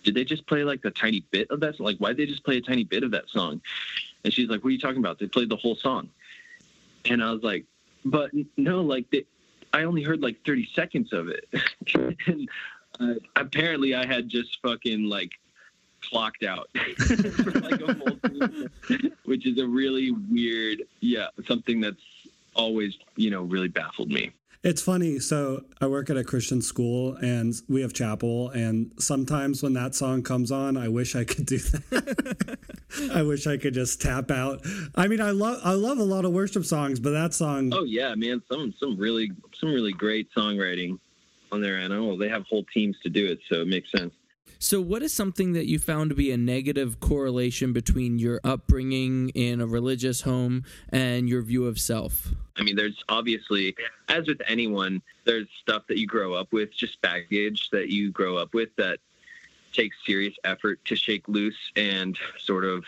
did 0.04 0.16
they 0.16 0.26
just 0.26 0.46
play 0.48 0.66
like 0.66 0.84
a 0.84 0.92
tiny 0.92 1.24
bit 1.32 1.50
of 1.50 1.62
that? 1.62 1.78
Song? 1.78 1.86
Like, 1.86 1.96
why 2.00 2.10
did 2.10 2.18
they 2.18 2.26
just 2.26 2.44
play 2.44 2.58
a 2.58 2.62
tiny 2.62 2.84
bit 2.84 3.04
of 3.04 3.12
that 3.12 3.30
song? 3.30 3.62
And 4.26 4.34
she's 4.34 4.50
like, 4.50 4.66
what 4.66 4.68
are 4.68 4.72
you 4.72 4.80
talking 4.80 4.98
about? 4.98 5.18
They 5.18 5.28
played 5.28 5.48
the 5.48 5.56
whole 5.56 5.76
song. 5.76 6.10
And 7.06 7.24
I 7.24 7.32
was 7.32 7.42
like, 7.42 7.64
but 8.04 8.32
no, 8.58 8.82
like 8.82 9.10
they, 9.12 9.24
I 9.72 9.84
only 9.84 10.04
heard 10.04 10.22
like 10.22 10.46
30 10.46 10.68
seconds 10.76 11.14
of 11.14 11.30
it. 11.30 11.48
and 12.28 12.50
uh, 13.00 13.14
apparently 13.38 13.96
I 13.96 14.06
had 14.06 14.28
just 14.28 14.60
fucking 14.62 15.06
like 15.06 15.32
clocked 16.02 16.44
out 16.44 16.70
for 16.74 17.52
like 17.60 17.82
a 17.82 18.20
season, 18.28 19.12
which 19.26 19.46
is 19.46 19.60
a 19.60 19.68
really 19.68 20.12
weird, 20.12 20.84
yeah, 21.00 21.28
something 21.48 21.82
that's 21.82 22.02
always, 22.56 22.98
you 23.16 23.30
know, 23.30 23.44
really 23.44 23.68
baffled 23.68 24.10
me. 24.10 24.32
It's 24.62 24.82
funny. 24.82 25.20
So 25.20 25.64
I 25.80 25.88
work 25.88 26.10
at 26.10 26.18
a 26.18 26.24
Christian 26.24 26.62
school 26.62 27.16
and 27.16 27.54
we 27.70 27.82
have 27.82 27.94
chapel. 27.94 28.50
And 28.50 28.92
sometimes 29.00 29.64
when 29.64 29.72
that 29.74 29.96
song 29.96 30.22
comes 30.22 30.52
on, 30.52 30.76
I 30.76 30.90
wish 30.90 31.16
I 31.16 31.24
could 31.24 31.46
do 31.46 31.58
that. 31.92 32.58
I 33.14 33.22
wish 33.22 33.48
I 33.48 33.56
could 33.56 33.74
just 33.74 34.02
tap 34.02 34.30
out. 34.32 34.66
I 34.96 35.08
mean, 35.08 35.22
I 35.22 35.32
love 35.32 35.62
I 35.64 35.74
love 35.74 36.00
a 36.00 36.04
lot 36.04 36.26
of 36.26 36.34
worship 36.34 36.66
songs, 36.66 37.00
but 37.00 37.12
that 37.12 37.34
song, 37.34 37.72
Oh 37.74 37.84
yeah, 37.84 38.14
man, 38.16 38.42
some 38.52 38.74
some 38.78 38.98
really 38.98 39.32
some 39.58 39.72
really 39.72 39.94
great 39.94 40.28
songwriting 40.36 41.00
on 41.54 41.62
their 41.62 41.80
end. 41.80 41.94
Oh, 41.94 42.18
they 42.18 42.28
have 42.28 42.46
whole 42.46 42.66
teams 42.74 42.98
to 43.04 43.10
do 43.10 43.28
it, 43.28 43.40
so 43.48 43.62
it 43.62 43.68
makes 43.68 43.92
sense. 43.92 44.14
So, 44.62 44.82
what 44.82 45.02
is 45.02 45.14
something 45.14 45.54
that 45.54 45.68
you 45.68 45.80
found 45.80 46.10
to 46.10 46.16
be 46.18 46.32
a 46.32 46.38
negative 46.38 47.00
correlation 47.00 47.72
between 47.72 48.20
your 48.20 48.42
upbringing 48.44 49.30
in 49.30 49.62
a 49.62 49.66
religious 49.66 50.20
home 50.22 50.66
and 50.90 51.30
your 51.30 51.42
view 51.42 51.66
of 51.66 51.80
self? 51.80 52.34
I 52.58 52.64
mean, 52.64 52.76
there's 52.76 53.02
obviously, 53.08 53.74
as 54.10 54.28
with 54.28 54.42
anyone, 54.46 55.02
there's 55.24 55.48
stuff 55.62 55.84
that 55.88 55.98
you 55.98 56.06
grow 56.06 56.34
up 56.34 56.52
with, 56.52 56.74
just 56.74 57.02
baggage 57.02 57.70
that 57.70 57.88
you 57.88 58.12
grow 58.12 58.36
up 58.36 58.54
with 58.54 58.68
that 58.76 59.00
takes 59.72 59.96
serious 60.06 60.36
effort 60.44 60.84
to 60.86 60.96
shake 60.98 61.26
loose 61.30 61.72
and 61.78 62.18
sort 62.38 62.66
of 62.66 62.84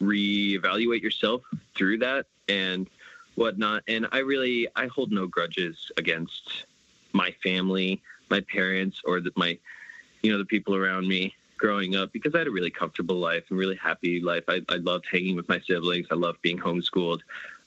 reevaluate 0.00 1.02
yourself 1.02 1.42
through 1.76 1.98
that 1.98 2.24
and 2.48 2.88
whatnot. 3.34 3.82
And 3.88 4.08
I 4.10 4.20
really, 4.20 4.68
I 4.74 4.86
hold 4.86 5.12
no 5.12 5.26
grudges 5.26 5.92
against 5.98 6.64
my 7.12 7.34
family, 7.42 8.02
my 8.30 8.40
parents, 8.40 9.02
or 9.04 9.20
the, 9.20 9.32
my, 9.36 9.58
you 10.24 10.32
know, 10.32 10.38
the 10.38 10.44
people 10.44 10.74
around 10.74 11.06
me 11.06 11.34
growing 11.58 11.96
up 11.96 12.12
because 12.12 12.34
I 12.34 12.38
had 12.38 12.46
a 12.46 12.50
really 12.50 12.70
comfortable 12.70 13.16
life 13.16 13.44
and 13.50 13.58
really 13.58 13.76
happy 13.76 14.20
life. 14.20 14.44
I, 14.48 14.62
I 14.70 14.76
loved 14.76 15.04
hanging 15.10 15.36
with 15.36 15.48
my 15.48 15.60
siblings. 15.60 16.06
I 16.10 16.14
loved 16.14 16.40
being 16.40 16.58
homeschooled. 16.58 17.20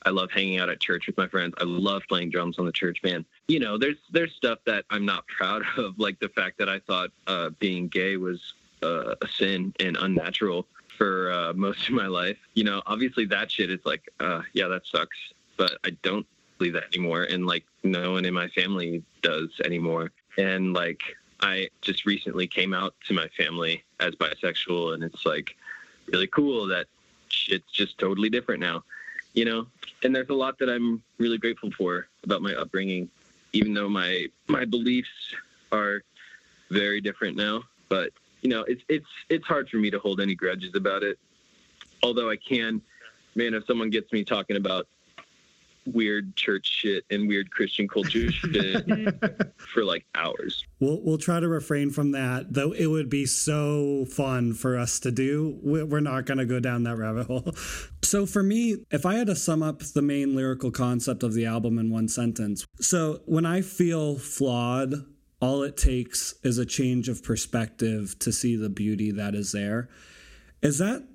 I 0.05 0.09
love 0.09 0.31
hanging 0.31 0.59
out 0.59 0.69
at 0.69 0.79
church 0.79 1.05
with 1.05 1.17
my 1.17 1.27
friends. 1.27 1.53
I 1.59 1.65
love 1.65 2.01
playing 2.09 2.31
drums 2.31 2.57
on 2.57 2.65
the 2.65 2.71
church 2.71 3.01
band. 3.01 3.25
You 3.47 3.59
know, 3.59 3.77
there's 3.77 3.97
there's 4.11 4.33
stuff 4.33 4.59
that 4.65 4.85
I'm 4.89 5.05
not 5.05 5.27
proud 5.37 5.63
of, 5.77 5.99
like 5.99 6.19
the 6.19 6.29
fact 6.29 6.57
that 6.57 6.67
I 6.67 6.79
thought 6.79 7.11
uh, 7.27 7.51
being 7.59 7.87
gay 7.89 8.17
was 8.17 8.53
uh, 8.81 9.15
a 9.21 9.27
sin 9.27 9.73
and 9.79 9.95
unnatural 9.97 10.65
for 10.97 11.31
uh, 11.31 11.53
most 11.53 11.87
of 11.87 11.93
my 11.93 12.07
life. 12.07 12.37
You 12.55 12.63
know, 12.63 12.81
obviously 12.87 13.25
that 13.25 13.51
shit 13.51 13.69
is 13.69 13.79
like, 13.85 14.09
uh, 14.19 14.41
yeah, 14.53 14.67
that 14.67 14.87
sucks. 14.87 15.17
But 15.57 15.77
I 15.85 15.91
don't 16.01 16.25
believe 16.57 16.73
that 16.73 16.85
anymore, 16.93 17.23
and 17.23 17.45
like 17.45 17.65
no 17.83 18.13
one 18.13 18.25
in 18.25 18.33
my 18.33 18.47
family 18.49 19.03
does 19.21 19.49
anymore. 19.63 20.11
And 20.37 20.73
like 20.73 21.01
I 21.41 21.69
just 21.81 22.05
recently 22.05 22.47
came 22.47 22.73
out 22.73 22.95
to 23.07 23.13
my 23.13 23.27
family 23.29 23.83
as 23.99 24.15
bisexual, 24.15 24.93
and 24.93 25.03
it's 25.03 25.25
like 25.25 25.55
really 26.07 26.27
cool 26.27 26.67
that 26.67 26.87
shit's 27.29 27.71
just 27.71 27.97
totally 27.97 28.29
different 28.29 28.61
now 28.61 28.83
you 29.37 29.45
know? 29.45 29.67
And 30.03 30.15
there's 30.15 30.29
a 30.29 30.33
lot 30.33 30.57
that 30.59 30.69
i'm 30.69 31.01
really 31.19 31.37
grateful 31.37 31.71
for 31.71 32.07
about 32.23 32.41
my 32.41 32.53
upbringing 32.55 33.09
even 33.53 33.73
though 33.73 33.87
my 33.87 34.25
my 34.47 34.65
beliefs 34.65 35.33
are 35.71 36.03
very 36.69 36.99
different 36.99 37.37
now. 37.37 37.63
But 37.87 38.11
you 38.41 38.49
know 38.49 38.61
it's 38.63 38.83
it's 38.89 39.07
it's 39.29 39.45
hard 39.45 39.69
for 39.69 39.77
me 39.77 39.89
to 39.91 39.99
hold 39.99 40.19
any 40.19 40.35
grudges 40.35 40.75
about 40.75 41.03
it 41.03 41.17
although 42.03 42.29
i 42.29 42.35
can. 42.35 42.81
Man 43.35 43.53
if 43.53 43.65
someone 43.65 43.91
gets 43.91 44.11
me 44.11 44.23
talking 44.23 44.57
about 44.57 44.87
weird 45.93 46.35
church 46.35 46.67
shit 46.67 47.05
and 47.09 47.27
weird 47.27 47.51
Christian 47.51 47.87
culture 47.87 48.31
shit 48.31 48.85
for 49.73 49.83
like 49.83 50.05
hours. 50.15 50.63
We'll 50.79 51.01
we'll 51.01 51.17
try 51.17 51.39
to 51.39 51.47
refrain 51.47 51.89
from 51.91 52.11
that, 52.11 52.53
though. 52.53 52.71
It 52.71 52.87
would 52.87 53.09
be 53.09 53.25
so 53.25 54.05
fun 54.05 54.53
for 54.53 54.77
us 54.77 54.99
to 55.01 55.11
do. 55.11 55.59
We- 55.63 55.83
We're 55.83 55.99
not 55.99 56.25
going 56.25 56.37
to 56.39 56.45
go 56.45 56.59
down 56.59 56.83
that 56.83 56.97
rabbit 56.97 57.27
hole. 57.27 57.53
So 58.03 58.25
for 58.25 58.41
me, 58.41 58.77
if 58.89 59.05
I 59.05 59.15
had 59.15 59.27
to 59.27 59.35
sum 59.35 59.61
up 59.61 59.79
the 59.81 60.01
main 60.01 60.33
lyrical 60.33 60.71
concept 60.71 61.23
of 61.23 61.33
the 61.33 61.45
album 61.45 61.77
in 61.77 61.89
one 61.89 62.07
sentence, 62.07 62.65
so 62.79 63.19
when 63.25 63.45
I 63.45 63.59
feel 63.61 64.17
flawed, 64.17 64.93
all 65.41 65.61
it 65.63 65.75
takes 65.75 66.33
is 66.41 66.57
a 66.57 66.65
change 66.65 67.09
of 67.09 67.21
perspective 67.21 68.17
to 68.19 68.31
see 68.31 68.55
the 68.55 68.69
beauty 68.69 69.11
that 69.11 69.35
is 69.35 69.51
there. 69.51 69.89
Is 70.61 70.77
that 70.77 71.05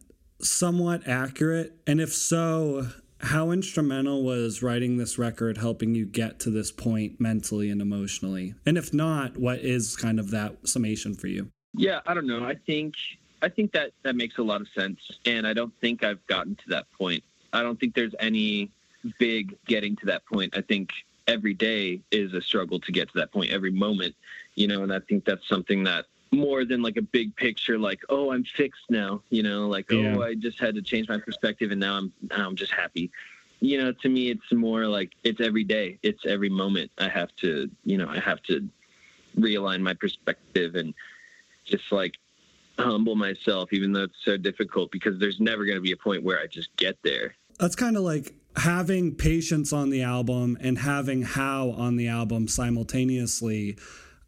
somewhat 0.43 1.09
accurate? 1.09 1.73
And 1.87 1.99
if 1.99 2.13
so, 2.13 2.89
how 3.23 3.53
instrumental 3.53 4.23
was 4.25 4.63
writing 4.63 4.97
this 4.97 5.17
record 5.17 5.57
helping 5.57 5.95
you 5.95 6.05
get 6.05 6.41
to 6.41 6.51
this 6.51 6.73
point 6.73 7.21
mentally 7.21 7.71
and 7.71 7.81
emotionally? 7.81 8.55
And 8.67 8.77
if 8.77 8.93
not, 8.93 9.37
what 9.37 9.61
is 9.61 9.97
kind 9.97 10.19
of 10.19 10.31
that 10.33 10.69
summation 10.69 11.15
for 11.15 11.29
you? 11.29 11.51
Yeah, 11.75 12.01
I 12.07 12.15
don't 12.15 12.27
know. 12.27 12.45
I 12.45 12.57
think 12.67 12.95
I 13.41 13.49
think 13.49 13.73
that 13.73 13.93
that 14.03 14.15
makes 14.17 14.39
a 14.39 14.43
lot 14.43 14.61
of 14.61 14.69
sense, 14.77 15.01
and 15.25 15.47
I 15.47 15.53
don't 15.53 15.73
think 15.81 16.05
I've 16.05 16.25
gotten 16.27 16.57
to 16.57 16.69
that 16.69 16.87
point. 16.93 17.23
I 17.53 17.63
don't 17.63 17.79
think 17.79 17.95
there's 17.95 18.15
any 18.21 18.71
big 19.19 19.57
getting 19.67 19.97
to 19.97 20.07
that 20.07 20.25
point. 20.27 20.57
I 20.57 20.61
think 20.61 20.91
every 21.27 21.55
day 21.55 22.01
is 22.11 22.35
a 22.35 22.43
struggle 22.43 22.79
to 22.81 22.93
get 22.93 23.09
to 23.09 23.19
that 23.19 23.33
point. 23.33 23.51
Every 23.51 23.73
moment, 23.73 24.15
you 24.55 24.69
know, 24.69 24.83
and 24.83 24.93
I 24.93 25.01
think 25.01 25.25
that's 25.25 25.49
something 25.49 25.85
that 25.85 26.07
more 26.33 26.65
than 26.65 26.83
like 26.83 26.97
a 26.97 27.03
big 27.03 27.37
picture, 27.37 27.79
like 27.79 28.01
oh, 28.09 28.33
I'm 28.33 28.45
fixed 28.45 28.85
now, 28.89 29.23
you 29.31 29.43
know, 29.43 29.69
like 29.69 29.87
oh, 29.93 29.97
Yeah. 29.97 30.17
oh, 30.17 30.23
I 30.23 30.35
just 30.35 30.59
had 30.59 30.75
to 30.75 30.83
change 30.83 31.09
my 31.09 31.19
perspective, 31.19 31.71
and 31.71 31.81
now 31.81 31.95
I'm 31.97 32.13
now 32.31 32.47
I'm 32.47 32.57
just 32.57 32.73
happy. 32.73 33.11
You 33.61 33.79
know, 33.81 33.93
to 33.93 34.09
me, 34.09 34.31
it's 34.31 34.53
more 34.53 34.87
like 34.87 35.13
it's 35.23 35.41
every 35.41 35.63
day. 35.65 35.99
It's 36.03 36.27
every 36.27 36.49
moment. 36.49 36.91
I 36.99 37.09
have 37.09 37.35
to, 37.37 37.71
you 37.85 37.97
know, 37.97 38.09
I 38.09 38.19
have 38.19 38.43
to 38.45 38.69
realign 39.39 39.81
my 39.81 39.95
perspective 39.95 40.75
and 40.75 40.93
just 41.65 41.93
like 41.93 42.17
humble 42.79 43.15
myself, 43.15 43.73
even 43.73 43.93
though 43.93 44.05
it's 44.05 44.25
so 44.25 44.37
difficult 44.37 44.91
because 44.91 45.19
there's 45.21 45.41
never 45.41 45.65
going 45.65 45.77
to 45.77 45.83
be 45.83 45.93
a 45.93 45.97
point 45.97 46.25
where 46.25 46.41
I 46.41 46.47
just 46.47 46.75
get 46.77 46.97
there. 47.05 47.35
That's 47.61 47.77
kind 47.77 47.97
of 47.97 48.03
like 48.03 48.35
having 48.57 49.15
patience 49.15 49.73
on 49.73 49.91
the 49.91 50.03
album 50.03 50.59
and 50.61 50.79
having 50.79 51.23
how 51.23 51.71
on 51.71 51.97
the 51.97 52.09
album 52.09 52.49
simultaneously, 52.49 53.79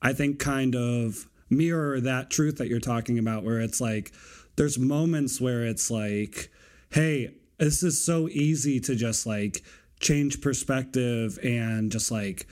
I 0.00 0.12
think 0.12 0.38
kind 0.38 0.76
of 0.76 1.28
mirror 1.56 2.00
that 2.00 2.30
truth 2.30 2.56
that 2.58 2.68
you're 2.68 2.80
talking 2.80 3.18
about, 3.18 3.44
where 3.44 3.60
it's 3.60 3.80
like 3.80 4.12
there's 4.56 4.78
moments 4.78 5.40
where 5.40 5.64
it's 5.64 5.90
like, 5.90 6.50
hey, 6.90 7.34
this 7.58 7.82
is 7.82 8.02
so 8.02 8.28
easy 8.28 8.80
to 8.80 8.94
just 8.94 9.26
like 9.26 9.62
change 10.00 10.40
perspective 10.40 11.38
and 11.42 11.90
just 11.90 12.10
like 12.10 12.46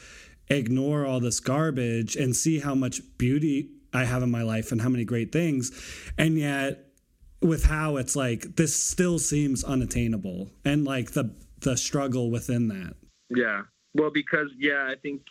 ignore 0.49 1.06
all 1.06 1.21
this 1.21 1.40
garbage 1.40 2.16
and 2.16 2.35
see 2.35 2.59
how 2.59 2.75
much 2.75 3.00
beauty 3.18 3.71
I 3.92 4.04
have 4.04 4.23
in 4.23 4.30
my 4.30 4.42
life 4.42 4.73
and 4.73 4.80
how 4.80 4.88
many 4.88 5.04
great 5.04 5.32
things. 5.32 5.71
And 6.16 6.38
yet 6.38 6.87
with 7.40 7.64
how 7.64 7.97
it's 7.97 8.14
like 8.14 8.56
this 8.56 8.75
still 8.75 9.18
seems 9.18 9.64
unattainable 9.64 10.50
and 10.64 10.85
like 10.85 11.12
the 11.12 11.35
the 11.61 11.76
struggle 11.76 12.30
within 12.30 12.68
that. 12.68 12.94
Yeah. 13.30 13.62
Well, 13.94 14.11
because, 14.12 14.49
yeah, 14.59 14.88
I 14.88 14.94
think, 15.00 15.23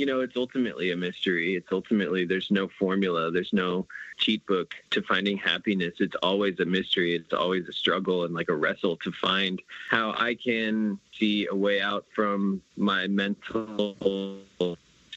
you 0.00 0.06
know, 0.06 0.20
it's 0.20 0.36
ultimately 0.36 0.92
a 0.92 0.96
mystery. 0.96 1.56
It's 1.56 1.70
ultimately, 1.70 2.24
there's 2.24 2.50
no 2.50 2.68
formula, 2.78 3.30
there's 3.30 3.52
no 3.52 3.86
cheat 4.16 4.44
book 4.46 4.74
to 4.92 5.02
finding 5.02 5.36
happiness. 5.36 5.96
It's 6.00 6.16
always 6.22 6.58
a 6.58 6.64
mystery. 6.64 7.14
It's 7.14 7.34
always 7.34 7.68
a 7.68 7.72
struggle 7.74 8.24
and 8.24 8.32
like 8.32 8.48
a 8.48 8.54
wrestle 8.54 8.96
to 8.96 9.12
find 9.12 9.60
how 9.90 10.14
I 10.16 10.36
can 10.36 10.98
see 11.12 11.46
a 11.50 11.54
way 11.54 11.82
out 11.82 12.06
from 12.14 12.62
my 12.78 13.08
mental 13.08 14.46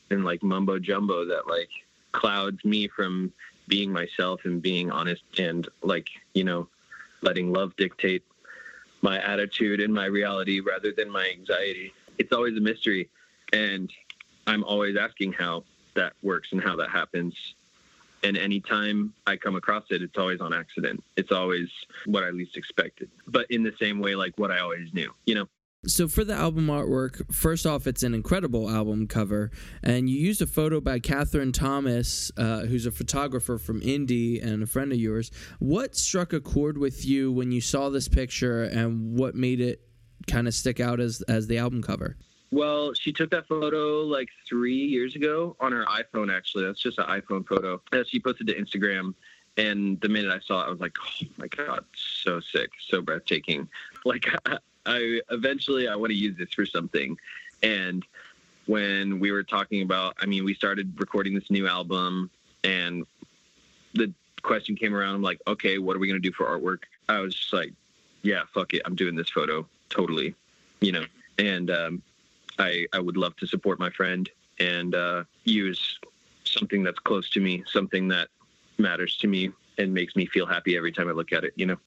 and 0.09 0.25
like 0.25 0.43
mumbo 0.43 0.79
jumbo 0.79 1.23
that 1.27 1.47
like 1.47 1.69
clouds 2.11 2.65
me 2.65 2.89
from 2.89 3.31
being 3.69 3.89
myself 3.89 4.41
and 4.43 4.61
being 4.61 4.91
honest 4.91 5.23
and 5.37 5.69
like, 5.81 6.09
you 6.33 6.43
know, 6.43 6.67
letting 7.21 7.53
love 7.53 7.73
dictate 7.77 8.23
my 9.01 9.17
attitude 9.23 9.79
and 9.79 9.93
my 9.93 10.05
reality 10.05 10.59
rather 10.59 10.91
than 10.91 11.09
my 11.09 11.29
anxiety. 11.29 11.93
It's 12.17 12.33
always 12.33 12.57
a 12.57 12.61
mystery. 12.61 13.09
And 13.53 13.91
I'm 14.47 14.63
always 14.63 14.97
asking 14.97 15.33
how 15.33 15.63
that 15.95 16.13
works 16.21 16.49
and 16.51 16.61
how 16.61 16.75
that 16.77 16.89
happens. 16.89 17.35
And 18.23 18.37
anytime 18.37 19.13
I 19.27 19.35
come 19.35 19.55
across 19.55 19.83
it, 19.89 20.01
it's 20.01 20.17
always 20.17 20.39
on 20.39 20.53
accident. 20.53 21.03
It's 21.17 21.31
always 21.31 21.69
what 22.05 22.23
I 22.23 22.29
least 22.29 22.55
expected. 22.55 23.09
But 23.27 23.47
in 23.49 23.63
the 23.63 23.73
same 23.79 23.99
way, 23.99 24.15
like 24.15 24.37
what 24.37 24.49
I 24.49 24.59
always 24.59 24.93
knew, 24.93 25.11
you 25.25 25.35
know? 25.35 25.47
So 25.85 26.07
for 26.07 26.23
the 26.23 26.33
album 26.33 26.67
artwork, 26.67 27.33
first 27.33 27.65
off, 27.65 27.87
it's 27.87 28.03
an 28.03 28.13
incredible 28.13 28.69
album 28.69 29.05
cover, 29.05 29.51
and 29.83 30.09
you 30.09 30.15
used 30.15 30.41
a 30.41 30.47
photo 30.47 30.79
by 30.79 30.99
Catherine 30.99 31.51
Thomas, 31.51 32.31
uh, 32.37 32.61
who's 32.61 32.85
a 32.85 32.91
photographer 32.91 33.57
from 33.57 33.81
Indy 33.81 34.39
and 34.39 34.63
a 34.63 34.65
friend 34.65 34.93
of 34.93 34.97
yours. 34.97 35.29
What 35.59 35.97
struck 35.97 36.31
a 36.31 36.39
chord 36.39 36.77
with 36.77 37.05
you 37.05 37.33
when 37.33 37.51
you 37.51 37.59
saw 37.59 37.89
this 37.89 38.07
picture, 38.07 38.63
and 38.63 39.17
what 39.17 39.35
made 39.35 39.59
it 39.59 39.81
kind 40.25 40.47
of 40.47 40.53
stick 40.53 40.79
out 40.79 41.01
as 41.01 41.21
as 41.23 41.47
the 41.47 41.57
album 41.57 41.81
cover? 41.83 42.15
Well, 42.53 42.93
she 42.93 43.11
took 43.11 43.31
that 43.31 43.47
photo 43.47 44.01
like 44.01 44.29
three 44.47 44.85
years 44.85 45.15
ago 45.15 45.55
on 45.59 45.71
her 45.71 45.85
iPhone, 45.85 46.31
actually. 46.31 46.65
That's 46.65 46.79
just 46.79 46.99
an 46.99 47.05
iPhone 47.05 47.47
photo. 47.47 47.81
she 48.05 48.19
posted 48.19 48.45
to 48.45 48.53
Instagram. 48.53 49.15
And 49.57 49.99
the 50.01 50.09
minute 50.09 50.31
I 50.31 50.39
saw 50.39 50.61
it, 50.61 50.67
I 50.67 50.69
was 50.69 50.79
like, 50.79 50.95
oh 51.03 51.25
my 51.37 51.47
God, 51.47 51.83
so 51.95 52.39
sick, 52.39 52.69
so 52.87 53.01
breathtaking. 53.01 53.67
Like, 54.05 54.27
I 54.85 55.21
eventually 55.31 55.87
I 55.87 55.95
want 55.95 56.11
to 56.11 56.15
use 56.15 56.37
this 56.37 56.53
for 56.53 56.65
something. 56.65 57.17
And 57.63 58.05
when 58.65 59.19
we 59.19 59.31
were 59.31 59.43
talking 59.43 59.81
about, 59.81 60.15
I 60.19 60.25
mean, 60.25 60.43
we 60.43 60.53
started 60.53 60.93
recording 60.99 61.33
this 61.33 61.49
new 61.49 61.67
album 61.67 62.29
and 62.65 63.05
the 63.93 64.13
question 64.41 64.75
came 64.75 64.93
around. 64.93 65.15
I'm 65.15 65.21
like, 65.21 65.39
okay, 65.47 65.77
what 65.77 65.95
are 65.95 65.99
we 65.99 66.07
going 66.07 66.21
to 66.21 66.29
do 66.29 66.33
for 66.35 66.45
artwork? 66.45 66.79
I 67.07 67.19
was 67.21 67.33
just 67.33 67.53
like, 67.53 67.73
yeah, 68.23 68.41
fuck 68.53 68.73
it. 68.73 68.81
I'm 68.83 68.93
doing 68.93 69.15
this 69.15 69.29
photo 69.29 69.65
totally, 69.89 70.35
you 70.81 70.91
know, 70.91 71.05
and, 71.39 71.71
um, 71.71 72.03
I, 72.59 72.85
I 72.93 72.99
would 72.99 73.17
love 73.17 73.35
to 73.37 73.47
support 73.47 73.79
my 73.79 73.89
friend 73.89 74.29
and 74.59 74.95
uh, 74.95 75.23
use 75.43 75.99
something 76.43 76.83
that's 76.83 76.99
close 76.99 77.29
to 77.31 77.39
me, 77.39 77.63
something 77.67 78.07
that 78.09 78.27
matters 78.77 79.17
to 79.17 79.27
me 79.27 79.51
and 79.77 79.93
makes 79.93 80.15
me 80.15 80.25
feel 80.25 80.45
happy 80.45 80.77
every 80.77 80.91
time 80.91 81.07
I 81.07 81.11
look 81.11 81.31
at 81.31 81.43
it, 81.43 81.53
you 81.55 81.65
know? 81.65 81.77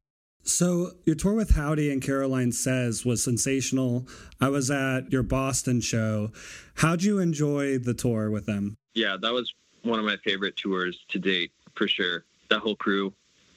So 0.42 0.92
your 1.04 1.16
tour 1.16 1.34
with 1.34 1.50
Howdy 1.50 1.90
and 1.90 2.00
Caroline 2.00 2.52
Says 2.52 3.04
was 3.04 3.22
sensational. 3.22 4.06
I 4.40 4.48
was 4.48 4.70
at 4.70 5.10
your 5.10 5.24
Boston 5.24 5.80
show. 5.80 6.30
How'd 6.76 7.02
you 7.02 7.18
enjoy 7.18 7.78
the 7.78 7.94
tour 7.94 8.30
with 8.30 8.46
them? 8.46 8.76
Yeah, 8.94 9.16
that 9.20 9.32
was 9.32 9.52
one 9.82 9.98
of 9.98 10.04
my 10.04 10.16
favorite 10.18 10.56
tours 10.56 10.98
to 11.08 11.18
date, 11.18 11.50
for 11.74 11.88
sure. 11.88 12.24
That 12.48 12.60
whole 12.60 12.76
crew 12.76 13.12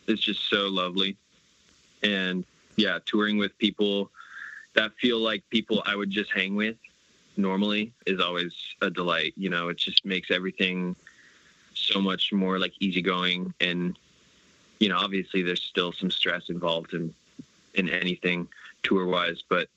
is 0.08 0.20
just 0.20 0.50
so 0.50 0.68
lovely. 0.68 1.16
And 2.02 2.44
yeah, 2.76 2.98
touring 3.06 3.38
with 3.38 3.56
people 3.60 4.10
that 4.74 4.92
feel 5.00 5.20
like 5.20 5.44
people 5.52 5.84
I 5.86 5.96
would 5.96 6.10
just 6.10 6.32
hang 6.32 6.56
with 6.56 6.76
normally 7.42 7.94
is 8.06 8.20
always 8.20 8.54
a 8.82 8.90
delight. 8.90 9.34
You 9.36 9.50
know, 9.50 9.70
it 9.70 9.78
just 9.78 10.06
makes 10.06 10.30
everything 10.32 10.96
so 11.74 12.02
much 12.02 12.32
more 12.34 12.60
like 12.60 12.74
easygoing 12.80 13.54
and 13.60 13.98
you 14.80 14.88
know, 14.88 14.98
obviously 14.98 15.42
there's 15.42 15.62
still 15.62 15.92
some 15.92 16.10
stress 16.10 16.50
involved 16.50 16.94
in 16.94 17.14
in 17.76 17.90
anything 17.90 18.48
tour 18.84 19.06
wise, 19.06 19.44
but 19.48 19.68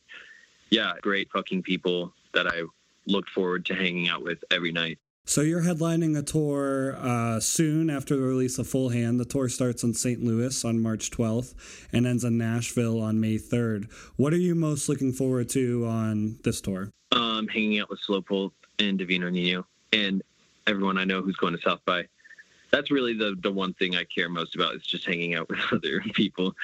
yeah, 0.71 0.93
great 1.03 1.31
fucking 1.31 1.63
people 1.63 2.13
that 2.33 2.47
I 2.47 2.63
look 3.07 3.29
forward 3.29 3.67
to 3.67 3.75
hanging 3.75 4.09
out 4.09 4.23
with 4.23 4.43
every 4.51 4.73
night. 4.73 4.99
So 5.25 5.41
you're 5.41 5.63
headlining 5.63 6.19
a 6.19 6.23
tour 6.23 6.97
uh, 6.99 7.41
soon 7.41 7.89
after 7.91 8.17
the 8.17 8.23
release 8.23 8.59
of 8.59 8.67
Full 8.67 8.89
Hand. 8.91 9.19
The 9.21 9.25
tour 9.25 9.49
starts 9.49 9.83
in 9.85 9.95
St. 9.95 10.23
Louis 10.23 10.65
on 10.65 10.79
March 10.81 11.11
12th 11.11 11.55
and 11.93 12.07
ends 12.07 12.25
in 12.25 12.37
Nashville 12.37 13.01
on 13.01 13.21
May 13.21 13.39
3rd. 13.39 13.91
What 14.17 14.33
are 14.33 14.39
you 14.39 14.55
most 14.55 14.89
looking 14.89 15.13
forward 15.13 15.49
to 15.51 15.87
on 15.87 16.39
this 16.43 16.61
tour? 16.61 16.91
um, 17.13 17.47
hanging 17.49 17.79
out 17.79 17.91
with 17.91 18.01
Slow 18.01 18.23
Pulp 18.23 18.55
and 18.79 18.99
Divino 18.99 19.29
Niño 19.31 19.65
and 19.93 20.23
everyone 20.67 20.97
I 20.99 21.05
know 21.05 21.21
who's 21.23 21.37
going 21.37 21.55
to 21.55 21.61
South 21.61 21.81
by. 21.85 22.05
That's 22.71 22.91
really 22.91 23.13
the 23.13 23.37
the 23.43 23.53
one 23.53 23.75
thing 23.75 23.97
I 23.97 24.05
care 24.05 24.31
most 24.31 24.55
about 24.55 24.75
is 24.75 24.83
just 24.83 25.05
hanging 25.05 25.35
out 25.35 25.49
with 25.51 25.61
other 25.73 26.01
people. 26.15 26.55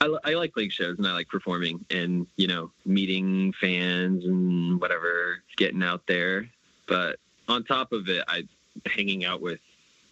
I, 0.00 0.14
I 0.24 0.34
like 0.34 0.52
playing 0.52 0.70
shows 0.70 0.98
and 0.98 1.06
I 1.06 1.12
like 1.12 1.28
performing 1.28 1.84
and 1.90 2.26
you 2.36 2.46
know 2.46 2.70
meeting 2.84 3.54
fans 3.60 4.24
and 4.26 4.78
whatever, 4.80 5.42
getting 5.56 5.82
out 5.82 6.02
there. 6.06 6.50
But 6.86 7.18
on 7.48 7.64
top 7.64 7.92
of 7.92 8.08
it, 8.08 8.24
I 8.28 8.44
hanging 8.86 9.24
out 9.24 9.40
with 9.40 9.60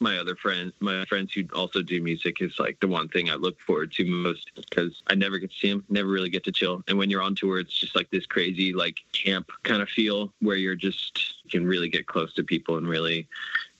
my 0.02 0.18
other 0.18 0.34
friends, 0.34 0.72
my 0.80 1.04
friends 1.04 1.32
who 1.32 1.44
also 1.54 1.80
do 1.80 2.02
music 2.02 2.40
is 2.40 2.58
like 2.58 2.78
the 2.80 2.88
one 2.88 3.08
thing 3.08 3.30
I 3.30 3.34
look 3.34 3.58
forward 3.60 3.92
to 3.92 4.04
most 4.04 4.50
because 4.56 5.02
I 5.06 5.14
never 5.14 5.38
get 5.38 5.50
to 5.52 5.56
see 5.56 5.70
them, 5.70 5.84
never 5.88 6.08
really 6.08 6.28
get 6.28 6.44
to 6.44 6.52
chill. 6.52 6.82
And 6.88 6.98
when 6.98 7.08
you're 7.08 7.22
on 7.22 7.36
tour, 7.36 7.60
it's 7.60 7.78
just 7.78 7.94
like 7.94 8.10
this 8.10 8.26
crazy 8.26 8.72
like 8.72 8.96
camp 9.12 9.50
kind 9.62 9.80
of 9.80 9.88
feel 9.88 10.32
where 10.40 10.56
you're 10.56 10.74
just 10.74 11.34
you 11.44 11.50
can 11.50 11.66
really 11.66 11.88
get 11.88 12.06
close 12.06 12.34
to 12.34 12.42
people 12.42 12.76
and 12.76 12.88
really 12.88 13.28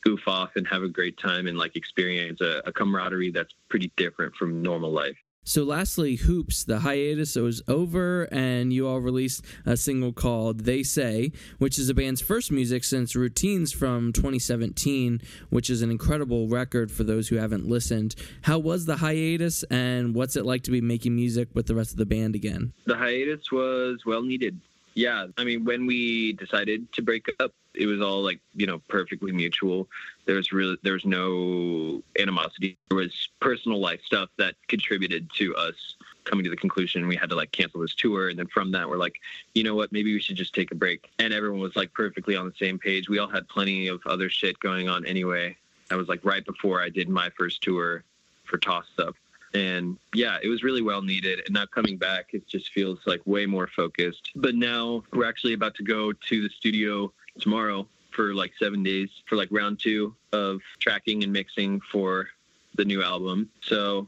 goof 0.03 0.27
off 0.27 0.51
and 0.57 0.67
have 0.69 0.83
a 0.83 0.89
great 0.89 1.19
time 1.19 1.47
and 1.47 1.59
like 1.59 1.77
experience 1.77 2.41
a, 2.41 2.63
a 2.67 2.73
camaraderie 2.73 3.31
that's 3.31 3.55
pretty 3.69 3.93
different 3.97 4.35
from 4.37 4.63
normal 4.63 4.91
life. 4.91 5.17
So, 5.45 5.65
lastly, 5.65 6.15
Hoops, 6.15 6.63
the 6.63 6.79
hiatus 6.79 7.35
was 7.35 7.63
over, 7.67 8.29
and 8.31 8.73
you 8.73 8.87
all 8.87 9.01
released 9.01 9.45
a 9.67 9.77
single 9.77 10.13
called 10.13 10.61
They 10.61 10.85
Say, 10.85 11.33
which 11.59 11.81
is 11.81 11.89
the 11.89 11.95
band's 11.95 12.21
first 12.21 12.53
music 12.53 12.85
since 12.85 13.17
Routines 13.17 13.73
from 13.73 14.13
2017, 14.13 15.21
which 15.51 15.69
is 15.69 15.83
an 15.83 15.91
incredible 15.91 16.47
record 16.47 16.93
for 16.93 17.03
those 17.03 17.27
who 17.27 17.37
haven't 17.37 17.67
listened. 17.67 18.15
How 18.43 18.61
was 18.61 18.87
the 18.87 18.99
hiatus, 18.99 19.65
and 19.65 20.15
what's 20.15 20.37
it 20.37 20.47
like 20.47 20.63
to 20.63 20.71
be 20.71 20.81
making 20.81 21.17
music 21.17 21.49
with 21.55 21.67
the 21.67 21.75
rest 21.75 21.91
of 21.91 21.97
the 21.97 22.07
band 22.07 22.37
again? 22.37 22.73
The 22.85 22.97
hiatus 22.97 23.51
was 23.51 24.07
well 24.07 24.23
needed. 24.23 24.61
Yeah, 24.95 25.27
I 25.37 25.43
mean, 25.43 25.65
when 25.65 25.87
we 25.87 26.35
decided 26.35 26.93
to 26.93 27.03
break 27.03 27.27
up, 27.41 27.53
it 27.75 27.87
was 27.87 28.01
all 28.01 28.23
like 28.23 28.41
you 28.55 28.67
know 28.67 28.81
perfectly 28.89 29.33
mutual. 29.33 29.89
There 30.27 30.37
was 30.37 30.53
really 30.53 30.77
there 30.83 30.95
was 30.95 31.05
no 31.05 32.03
animosity. 32.19 32.77
There 32.89 32.97
was 32.97 33.29
personal 33.41 33.81
life 33.81 34.01
stuff 34.05 34.29
that 34.39 34.55
contributed 34.69 35.31
to 35.37 35.55
us 35.57 35.97
coming 36.25 36.45
to 36.45 36.51
the 36.51 36.57
conclusion 36.57 37.09
we 37.09 37.17
had 37.17 37.31
to 37.31 37.37
like 37.37 37.53
cancel 37.53 37.81
this 37.81 37.95
tour. 37.95 38.29
And 38.29 38.39
then 38.39 38.47
from 38.47 38.71
that, 38.73 38.89
we're 38.89 38.97
like, 38.97 39.17
you 39.55 39.65
know 39.65 39.75
what, 39.75 39.91
maybe 39.93 40.13
we 40.13 40.21
should 40.21 40.37
just 40.37 40.55
take 40.55 40.71
a 40.71 40.75
break. 40.75 41.11
And 41.19 41.33
everyone 41.35 41.61
was 41.61 41.75
like 41.75 41.93
perfectly 41.93 42.37
on 42.37 42.47
the 42.47 42.55
same 42.59 42.79
page. 42.79 43.09
We 43.09 43.19
all 43.19 43.29
had 43.29 43.49
plenty 43.49 43.89
of 43.89 44.01
other 44.07 44.31
shit 44.31 44.59
going 44.61 44.89
on 44.89 45.05
anyway. 45.05 45.57
That 45.89 45.99
was 45.99 46.09
like 46.09 46.25
right 46.25 46.45
before 46.45 46.81
I 46.81 46.89
did 46.89 47.09
my 47.09 47.31
first 47.37 47.61
tour 47.63 48.05
for 48.45 48.59
Toss 48.59 48.87
Up 48.99 49.15
and 49.55 49.99
yeah 50.15 50.39
it 50.43 50.49
was 50.49 50.63
really 50.63 50.83
well 50.83 51.03
needed 51.03 51.43
and 51.45 51.55
now 51.55 51.67
coming 51.67 51.97
back 51.97 52.29
it 52.33 52.47
just 52.47 52.73
feels 52.73 52.99
like 53.07 53.21
way 53.27 53.47
more 53.47 53.69
focused 53.77 54.31
but 54.37 54.55
now 54.55 55.03
we're 55.13 55.29
actually 55.29 55.53
about 55.53 55.75
to 55.75 55.83
go 55.83 56.13
to 56.13 56.43
the 56.43 56.49
studio 56.49 57.13
tomorrow 57.41 57.87
for 58.11 58.35
like 58.35 58.53
seven 58.59 58.83
days 58.83 59.09
for 59.27 59.37
like 59.37 59.49
round 59.51 59.79
two 59.81 60.15
of 60.33 60.61
tracking 60.81 61.23
and 61.23 61.33
mixing 61.33 61.81
for 61.91 62.29
the 62.77 62.85
new 62.85 63.03
album 63.03 63.49
so 63.63 64.07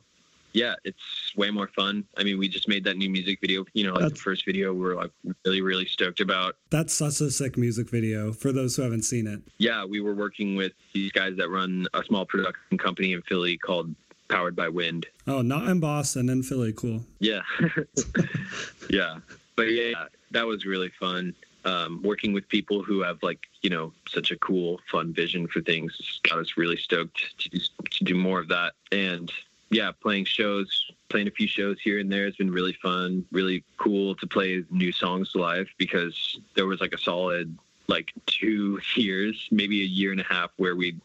yeah 0.52 0.74
it's 0.84 1.32
way 1.36 1.50
more 1.50 1.68
fun 1.68 2.04
i 2.16 2.22
mean 2.22 2.38
we 2.38 2.48
just 2.48 2.68
made 2.68 2.84
that 2.84 2.96
new 2.96 3.10
music 3.10 3.38
video 3.40 3.64
you 3.72 3.84
know 3.84 3.92
like 3.94 4.10
the 4.10 4.14
first 4.14 4.44
video 4.44 4.72
we're 4.72 4.94
like 4.94 5.10
really 5.44 5.60
really 5.62 5.86
stoked 5.86 6.20
about 6.20 6.56
That's 6.70 6.92
such 6.94 7.20
a 7.20 7.30
sick 7.30 7.56
music 7.56 7.90
video 7.90 8.32
for 8.32 8.52
those 8.52 8.76
who 8.76 8.82
haven't 8.82 9.02
seen 9.04 9.26
it. 9.26 9.40
yeah, 9.58 9.84
we 9.84 10.00
were 10.00 10.14
working 10.14 10.54
with 10.56 10.72
these 10.92 11.10
guys 11.12 11.36
that 11.38 11.48
run 11.48 11.86
a 11.94 12.02
small 12.04 12.24
production 12.26 12.78
company 12.78 13.12
in 13.12 13.22
Philly 13.22 13.56
called 13.58 13.94
Powered 14.28 14.56
by 14.56 14.68
Wind. 14.68 15.06
Oh, 15.26 15.42
not 15.42 15.68
in 15.68 15.80
Boston, 15.80 16.28
in 16.28 16.42
Philly. 16.42 16.72
Cool. 16.72 17.00
Yeah. 17.20 17.42
yeah. 18.90 19.18
But 19.56 19.64
yeah, 19.70 20.06
that 20.30 20.46
was 20.46 20.64
really 20.64 20.90
fun. 20.98 21.34
Um, 21.66 22.02
working 22.02 22.34
with 22.34 22.46
people 22.48 22.82
who 22.82 23.00
have 23.00 23.22
like, 23.22 23.40
you 23.62 23.70
know, 23.70 23.92
such 24.06 24.30
a 24.30 24.36
cool, 24.36 24.80
fun 24.90 25.14
vision 25.14 25.46
for 25.46 25.62
things 25.62 26.20
got 26.22 26.38
us 26.38 26.58
really 26.58 26.76
stoked 26.76 27.38
to 27.38 27.48
do, 27.48 27.58
to 27.90 28.04
do 28.04 28.14
more 28.14 28.38
of 28.38 28.48
that. 28.48 28.74
And 28.92 29.32
yeah, 29.70 29.90
playing 29.90 30.26
shows, 30.26 30.90
playing 31.08 31.26
a 31.26 31.30
few 31.30 31.48
shows 31.48 31.80
here 31.80 31.98
and 31.98 32.12
there 32.12 32.26
has 32.26 32.36
been 32.36 32.50
really 32.50 32.74
fun, 32.74 33.24
really 33.32 33.64
cool 33.78 34.14
to 34.16 34.26
play 34.26 34.64
new 34.70 34.92
songs 34.92 35.32
live 35.34 35.68
because 35.78 36.38
there 36.54 36.66
was 36.66 36.80
like 36.80 36.92
a 36.92 36.98
solid 36.98 37.56
like 37.88 38.12
two 38.26 38.80
years, 38.94 39.48
maybe 39.50 39.82
a 39.82 39.86
year 39.86 40.12
and 40.12 40.20
a 40.20 40.24
half 40.24 40.50
where 40.56 40.76
we 40.76 40.96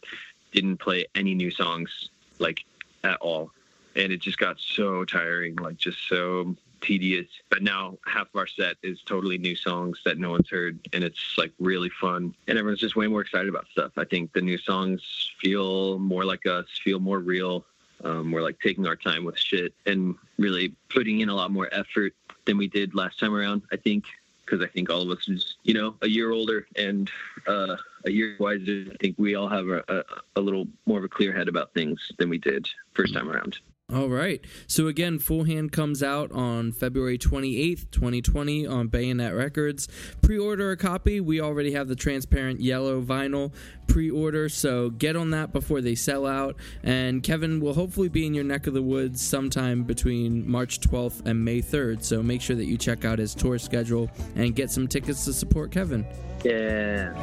didn't 0.52 0.78
play 0.78 1.06
any 1.15 1.34
new 1.36 1.52
songs 1.52 2.10
like 2.39 2.63
at 3.04 3.17
all. 3.22 3.52
And 3.95 4.12
it 4.12 4.17
just 4.17 4.38
got 4.38 4.60
so 4.60 5.04
tiring, 5.06 5.56
like 5.56 5.78
just 5.78 6.08
so 6.08 6.56
tedious. 6.82 7.28
But 7.50 7.63
now 7.63 7.98
half 8.06 8.28
of 8.34 8.36
our 8.36 8.48
set 8.48 8.78
is 8.84 9.02
totally 9.04 9.38
new 9.38 9.56
songs 9.56 10.00
that 10.06 10.18
no 10.18 10.32
one's 10.32 10.50
heard, 10.50 10.80
and 10.94 11.04
it's 11.04 11.36
like 11.38 11.52
really 11.60 11.89
fun. 12.02 12.36
And 12.48 12.58
everyone's 12.58 12.80
just 12.80 12.96
way 12.96 13.08
more 13.08 13.22
excited 13.22 13.50
about 13.50 13.68
stuff. 13.72 13.92
I 13.98 14.06
think 14.06 14.34
the 14.34 14.42
new 14.42 14.58
songs 14.58 15.02
feel 15.42 16.00
more 16.00 16.26
like 16.26 16.46
us, 16.46 16.65
feel 16.84 17.00
more 17.00 17.20
real. 17.20 17.65
Um, 18.04 18.32
we're 18.32 18.44
like 18.44 18.60
taking 18.62 18.88
our 18.88 18.96
time 18.96 19.26
with 19.26 19.38
shit 19.38 19.74
and 19.86 20.15
really 20.38 20.74
putting 20.89 21.20
in 21.20 21.30
a 21.30 21.36
lot 21.36 21.52
more 21.52 21.68
effort 21.74 22.13
than 22.46 22.58
we 22.58 22.68
did 22.68 22.96
last 22.96 23.20
time 23.20 23.36
around. 23.36 23.63
I 23.72 23.78
think 23.78 24.06
because 24.46 24.65
I 24.65 24.68
think 24.68 24.89
all 24.89 25.02
of 25.02 25.15
us 25.15 25.28
is 25.28 25.58
you 25.63 25.74
know 25.74 25.96
a 26.02 26.08
year 26.08 26.32
older 26.32 26.65
and 26.76 27.10
uh, 27.48 27.76
a 28.06 28.12
year 28.12 28.36
wiser. 28.39 28.86
I 28.92 28.96
think 29.00 29.15
we 29.18 29.36
all 29.36 29.48
have 29.48 29.68
a, 29.68 29.84
a, 29.88 30.04
a 30.38 30.42
little 30.42 30.68
more 30.86 30.98
of 30.98 31.04
a 31.04 31.10
clear 31.10 31.34
head 31.36 31.48
about 31.48 31.74
things 31.74 32.12
than 32.18 32.30
we 32.30 32.38
did 32.38 32.68
first 32.94 33.13
time 33.13 33.30
around. 33.30 33.60
All 33.91 34.10
right. 34.10 34.39
So 34.67 34.88
again, 34.88 35.17
Full 35.17 35.45
Hand 35.45 35.71
comes 35.71 36.04
out 36.04 36.32
on 36.32 36.71
February 36.71 37.17
28th, 37.17 37.89
2020 37.89 38.67
on 38.67 38.88
Bayonet 38.88 39.34
Records. 39.34 39.88
Pre-order 40.21 40.71
a 40.71 40.78
copy. 40.78 41.19
We 41.19 41.41
already 41.41 41.71
have 41.71 41.88
the 41.88 41.95
transparent 41.95 42.60
yellow 42.60 43.02
vinyl 43.02 43.52
pre-order, 43.88 44.47
so 44.49 44.91
get 44.91 45.15
on 45.15 45.32
that 45.32 45.52
before 45.52 45.82
they 45.82 45.95
sell 45.95 46.28
out. 46.28 46.56
And 46.84 47.23
Kevin 47.23 47.60
will 47.60 47.73
hopefully 47.73 48.10
be 48.10 48.28
in 48.28 48.36
your 48.36 48.43
neck 48.43 48.67
of 48.67 48.75
the 48.75 48.84
woods 48.84 49.25
sometime 49.25 49.84
between 49.84 50.47
March 50.49 50.80
12th 50.82 51.25
and 51.25 51.43
May 51.43 51.62
3rd. 51.62 52.04
So 52.04 52.21
make 52.21 52.41
sure 52.41 52.56
that 52.56 52.65
you 52.65 52.78
check 52.78 53.06
out 53.06 53.17
his 53.17 53.34
tour 53.34 53.58
schedule 53.58 54.12
and 54.36 54.56
get 54.56 54.69
some 54.69 54.88
tickets 54.88 55.25
to 55.25 55.34
support 55.34 55.71
Kevin. 55.71 56.06
Yeah. 56.43 57.15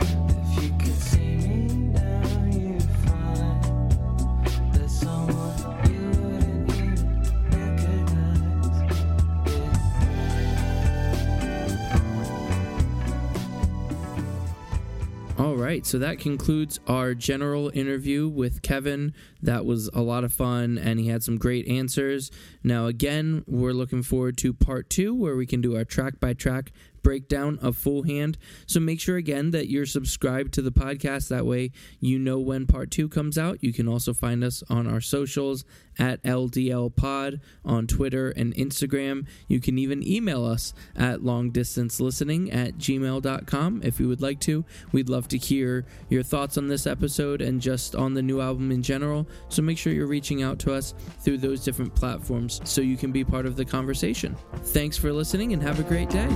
Right, 15.66 15.84
so 15.84 15.98
that 15.98 16.20
concludes 16.20 16.78
our 16.86 17.12
general 17.12 17.70
interview 17.74 18.28
with 18.28 18.62
Kevin. 18.62 19.12
That 19.42 19.66
was 19.66 19.88
a 19.92 20.00
lot 20.00 20.22
of 20.22 20.32
fun, 20.32 20.78
and 20.78 21.00
he 21.00 21.08
had 21.08 21.24
some 21.24 21.38
great 21.38 21.66
answers. 21.66 22.30
Now, 22.66 22.86
again, 22.86 23.44
we're 23.46 23.70
looking 23.70 24.02
forward 24.02 24.36
to 24.38 24.52
part 24.52 24.90
two, 24.90 25.14
where 25.14 25.36
we 25.36 25.46
can 25.46 25.60
do 25.60 25.76
our 25.76 25.84
track 25.84 26.18
by 26.18 26.32
track 26.32 26.72
breakdown 27.06 27.56
of 27.62 27.76
Full 27.76 28.02
Hand. 28.02 28.36
So 28.66 28.80
make 28.80 29.00
sure, 29.00 29.16
again, 29.16 29.52
that 29.52 29.68
you're 29.68 29.86
subscribed 29.86 30.52
to 30.54 30.62
the 30.62 30.72
podcast. 30.72 31.28
That 31.28 31.46
way, 31.46 31.70
you 32.00 32.18
know 32.18 32.40
when 32.40 32.66
part 32.66 32.90
two 32.90 33.08
comes 33.08 33.38
out. 33.38 33.62
You 33.62 33.72
can 33.72 33.86
also 33.86 34.12
find 34.12 34.42
us 34.42 34.64
on 34.68 34.88
our 34.88 35.00
socials 35.00 35.64
at 36.00 36.20
LDL 36.24 36.96
Pod 36.96 37.40
on 37.64 37.86
Twitter 37.86 38.30
and 38.30 38.52
Instagram. 38.56 39.28
You 39.46 39.60
can 39.60 39.78
even 39.78 40.04
email 40.04 40.44
us 40.44 40.74
at 40.96 41.20
longdistancelistening 41.20 42.52
at 42.52 42.76
gmail.com 42.78 43.82
if 43.84 44.00
you 44.00 44.08
would 44.08 44.20
like 44.20 44.40
to. 44.40 44.64
We'd 44.90 45.08
love 45.08 45.28
to 45.28 45.38
hear 45.38 45.86
your 46.08 46.24
thoughts 46.24 46.58
on 46.58 46.66
this 46.66 46.88
episode 46.88 47.40
and 47.40 47.60
just 47.60 47.94
on 47.94 48.14
the 48.14 48.22
new 48.22 48.40
album 48.40 48.72
in 48.72 48.82
general. 48.82 49.28
So 49.48 49.62
make 49.62 49.78
sure 49.78 49.92
you're 49.92 50.08
reaching 50.08 50.42
out 50.42 50.58
to 50.60 50.74
us 50.74 50.92
through 51.20 51.38
those 51.38 51.62
different 51.62 51.94
platforms 51.94 52.55
so 52.64 52.80
you 52.80 52.96
can 52.96 53.12
be 53.12 53.24
part 53.24 53.46
of 53.46 53.56
the 53.56 53.64
conversation. 53.64 54.36
Thanks 54.56 54.96
for 54.96 55.12
listening 55.12 55.52
and 55.52 55.62
have 55.62 55.80
a 55.80 55.82
great 55.82 56.10
day. 56.10 56.28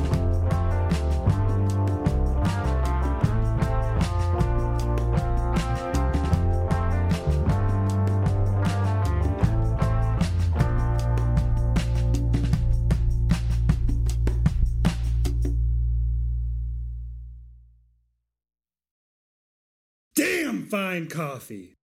Fine 20.71 21.09
coffee. 21.09 21.80